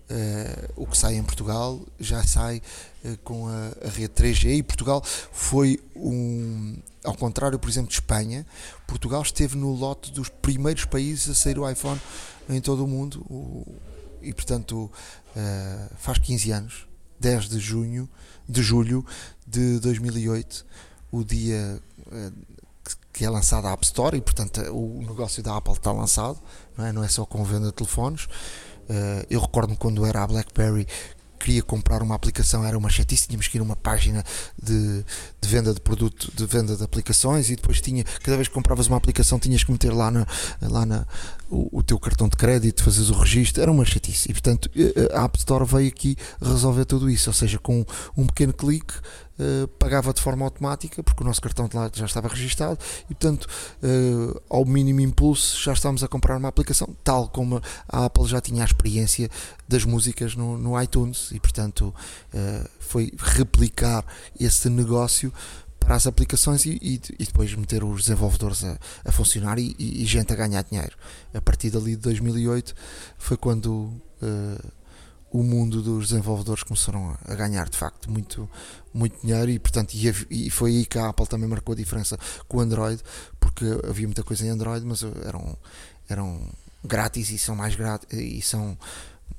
[0.05, 2.61] Uh, o que sai em Portugal já sai
[3.07, 7.95] uh, com a, a, rede 3G e Portugal foi um ao contrário por exemplo de
[7.95, 8.45] Espanha
[8.87, 11.99] Portugal esteve no lote dos primeiros países a sair o iPhone
[12.49, 13.21] em todo o mundo.
[13.31, 13.65] O,
[14.25, 14.91] e portanto
[15.37, 16.89] uh, faz 15 anos,
[17.21, 18.09] 10 de junho,
[18.49, 19.05] de julho
[19.47, 20.67] de 2008,
[21.13, 22.33] o dia uh,
[23.13, 26.39] que é lançada a App Store e portanto o negócio da Apple está lançado,
[26.77, 28.25] não é, não é só com venda de telefones.
[28.25, 30.87] Uh, eu recordo-me quando era a BlackBerry
[31.45, 34.25] queria comprar uma aplicação era uma chatice, tínhamos que ir a uma página
[34.61, 35.05] de,
[35.41, 38.87] de venda de produto, de venda de aplicações e depois tinha, cada vez que compravas
[38.87, 40.27] uma aplicação tinhas que meter lá, na,
[40.63, 41.07] lá na,
[41.51, 44.31] o, o teu cartão de crédito, fazes o registro, era uma chatice.
[44.31, 44.71] E portanto
[45.13, 47.85] a App Store veio aqui resolver tudo isso, ou seja, com
[48.17, 48.95] um pequeno clique
[49.37, 52.79] Uh, pagava de forma automática, porque o nosso cartão de lá já estava registado
[53.11, 53.49] e, portanto,
[53.83, 58.41] uh, ao mínimo impulso, já estávamos a comprar uma aplicação, tal como a Apple já
[58.41, 59.29] tinha a experiência
[59.69, 61.93] das músicas no, no iTunes, e, portanto,
[62.33, 64.05] uh, foi replicar
[64.39, 65.33] esse negócio
[65.81, 70.05] para as aplicações e, e, e, depois meter os desenvolvedores a, a funcionar e, e,
[70.07, 70.97] gente a ganhar dinheiro.
[71.35, 72.75] A partir dali de 2008
[73.19, 73.93] foi quando
[75.35, 78.49] o mundo dos desenvolvedores começaram a ganhar de facto muito,
[78.93, 82.17] muito dinheiro e portanto e, foi aí que a Apple também marcou a diferença
[82.47, 83.03] com o Android
[83.41, 85.59] porque havia muita coisa em Android mas eram,
[86.09, 86.49] eram
[86.85, 88.79] grátis e são mais grátis e são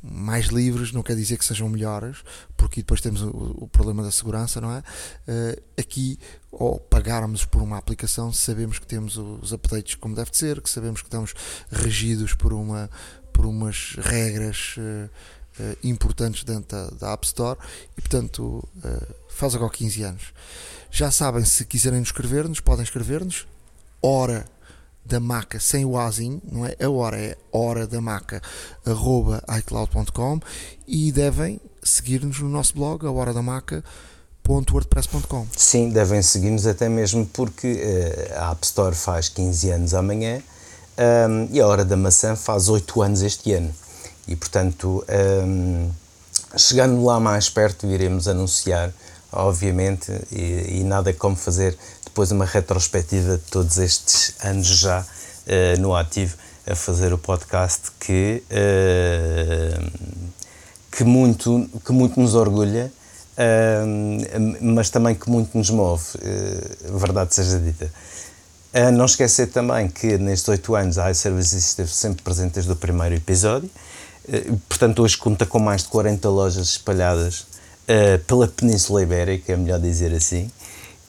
[0.01, 2.23] mais livres, não quer dizer que sejam melhores,
[2.55, 4.79] porque depois temos o, o problema da segurança, não é?
[4.79, 6.19] Uh, aqui,
[6.51, 11.01] ao pagarmos por uma aplicação, sabemos que temos os updates como deve ser, que sabemos
[11.01, 11.33] que estamos
[11.71, 12.87] regidos por, uma,
[13.33, 15.09] por umas regras uh,
[15.59, 17.57] uh, importantes dentro da, da, App Store
[17.97, 20.33] e, portanto, uh, faz agora 15 anos.
[20.91, 23.45] Já sabem, se quiserem escrever-nos, podem escrever-nos.
[24.01, 24.45] Hora
[25.03, 26.75] da maca sem o azinho, não é?
[26.81, 28.41] A hora é hora da maca
[28.85, 30.39] arroba iCloud.com
[30.87, 33.83] e devem seguir-nos no nosso blog, a hora da maca
[34.47, 40.41] wordpress.com Sim, devem seguir-nos até mesmo porque uh, a App Store faz 15 anos amanhã
[40.97, 43.73] um, e a Hora da Maçã faz 8 anos este ano.
[44.27, 45.05] E, portanto,
[45.45, 45.89] um,
[46.57, 48.91] chegando lá mais perto, iremos anunciar,
[49.31, 55.81] obviamente, e, e, nada como fazer depois uma retrospectiva de todos estes anos já uh,
[55.81, 56.35] no ativo
[56.65, 59.91] a fazer o podcast que, uh,
[60.91, 62.91] que, muito, que muito nos orgulha.
[63.37, 66.03] Uh, mas também que muito nos move,
[66.97, 67.91] verdade seja dita.
[68.93, 73.13] não esquecer também que nestes oito anos a iServices esteve sempre presente desde o primeiro
[73.13, 73.79] episódio, eh,
[74.67, 79.79] portanto, hoje conta com mais de 40 lojas espalhadas uh, pela Península Ibérica, é melhor
[79.79, 80.49] dizer assim,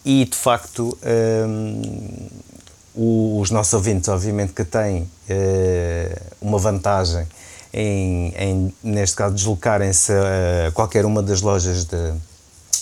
[0.04, 2.28] e de facto um, ehm,
[3.42, 5.10] os nossos ouvintes, obviamente, que têm
[6.40, 7.26] uma vantagem
[7.72, 11.84] em, em, neste caso, deslocarem-se a qualquer uma das lojas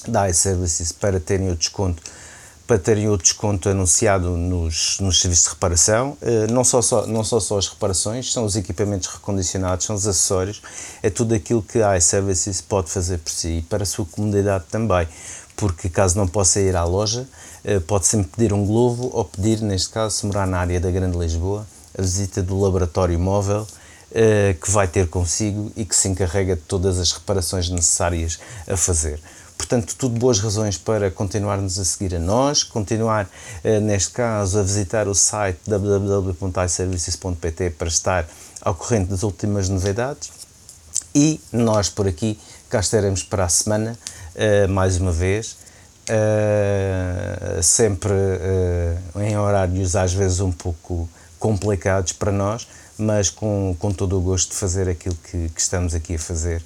[0.06, 2.00] da iServices para terem o desconto
[2.66, 6.16] para terem o desconto anunciado nos, nos serviços de reparação.
[6.22, 10.06] Uh, não, só, só, não só só as reparações, são os equipamentos recondicionados, são os
[10.06, 10.62] acessórios,
[11.02, 14.64] é tudo aquilo que a iServices pode fazer por si e para a sua comunidade
[14.70, 15.06] também.
[15.56, 17.28] Porque caso não possa ir à loja,
[17.64, 20.90] uh, pode sempre pedir um globo ou pedir, neste caso, se morar na área da
[20.90, 21.66] Grande Lisboa,
[21.96, 26.62] a visita do laboratório móvel uh, que vai ter consigo e que se encarrega de
[26.62, 29.20] todas as reparações necessárias a fazer.
[29.56, 33.26] Portanto, tudo boas razões para continuarmos a seguir a nós, continuar,
[33.62, 38.28] eh, neste caso, a visitar o site www.iservices.pt para estar
[38.60, 40.30] ao corrente das últimas novidades.
[41.14, 43.96] E nós por aqui cá estaremos para a semana,
[44.34, 45.56] eh, mais uma vez,
[46.08, 48.12] eh, sempre
[49.16, 51.08] em horários às vezes um pouco
[51.38, 52.66] complicados para nós,
[52.98, 56.62] mas com, com todo o gosto de fazer aquilo que, que estamos aqui a fazer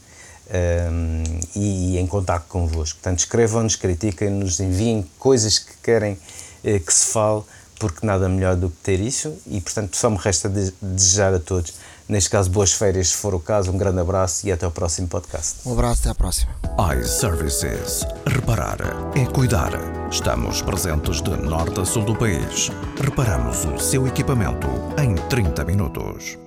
[0.50, 1.22] um,
[1.54, 2.98] e, e, em contato convosco.
[2.98, 6.18] Portanto, escrevam-nos, critiquem-nos, enviem coisas que querem
[6.64, 7.42] eh, que se fale,
[7.78, 9.36] porque nada melhor do que ter isso.
[9.46, 11.74] E, portanto, só me resta desejar a todos
[12.08, 13.70] Neste caso, boas férias, se for o caso.
[13.70, 15.56] Um grande abraço e até ao próximo podcast.
[15.66, 16.50] Um abraço, até à próxima.
[16.98, 18.06] iServices.
[18.26, 18.78] Reparar
[19.14, 19.72] é cuidar.
[20.10, 22.70] Estamos presentes de norte a sul do país.
[22.98, 24.68] Reparamos o seu equipamento
[24.98, 26.38] em 30 minutos.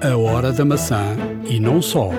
[0.00, 2.10] A hora da maçã e não só.